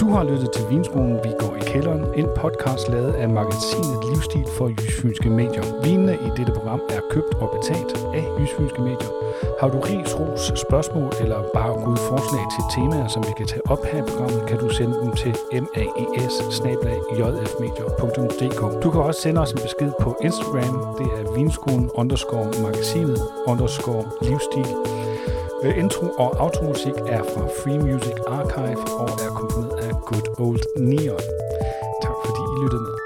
Du 0.00 0.10
har 0.10 0.24
lyttet 0.24 0.52
til 0.52 0.64
Vinskolen 0.70 1.16
Vi 1.24 1.32
går 1.38 1.56
i 1.56 1.60
kælderen, 1.72 2.04
en 2.14 2.26
podcast 2.36 2.88
lavet 2.88 3.12
af 3.12 3.28
magasinet 3.28 3.98
Livsstil 4.08 4.46
for 4.56 4.68
Jysfynske 4.68 5.30
Medier. 5.30 5.64
Vinene 5.84 6.14
i 6.14 6.30
dette 6.36 6.52
program 6.52 6.80
er 6.90 7.00
købt 7.10 7.34
og 7.34 7.48
betalt 7.56 7.92
af 8.14 8.24
Jysfynske 8.40 8.80
Medier. 8.80 9.12
Har 9.60 9.68
du 9.68 9.78
ris, 9.80 10.20
ros, 10.20 10.52
spørgsmål 10.66 11.12
eller 11.20 11.38
bare 11.54 11.72
gode 11.84 12.02
forslag 12.10 12.44
til 12.54 12.64
temaer, 12.76 13.08
som 13.08 13.22
vi 13.22 13.32
kan 13.36 13.46
tage 13.46 13.70
op 13.70 13.84
her 13.84 13.98
i 13.98 14.06
programmet, 14.10 14.46
kan 14.48 14.58
du 14.58 14.68
sende 14.68 14.94
dem 15.02 15.12
til 15.12 15.36
maes 15.60 16.34
Du 18.82 18.90
kan 18.90 19.00
også 19.00 19.20
sende 19.20 19.40
os 19.40 19.52
en 19.52 19.58
besked 19.62 19.92
på 20.00 20.16
Instagram. 20.22 20.74
Det 20.98 21.08
er 21.18 21.34
vinskolen 21.34 21.90
underscore 21.94 22.48
magasinet 22.62 23.18
underscore 23.46 24.04
livsstil. 24.22 24.66
Øh, 25.64 25.78
Intro 25.78 26.06
og 26.06 26.40
automusik 26.40 26.94
er 27.06 27.22
fra 27.22 27.44
Free 27.58 27.78
Music 27.78 28.16
Archive 28.26 28.82
og 29.02 29.08
er 29.24 29.30
komponeret 29.38 29.78
af 29.78 29.92
Good 30.06 30.28
Old 30.38 30.64
Neon. 30.76 31.24
Tak 32.02 32.16
fordi 32.24 32.42
I 32.54 32.56
lyttede 32.64 32.82
med. 32.82 33.01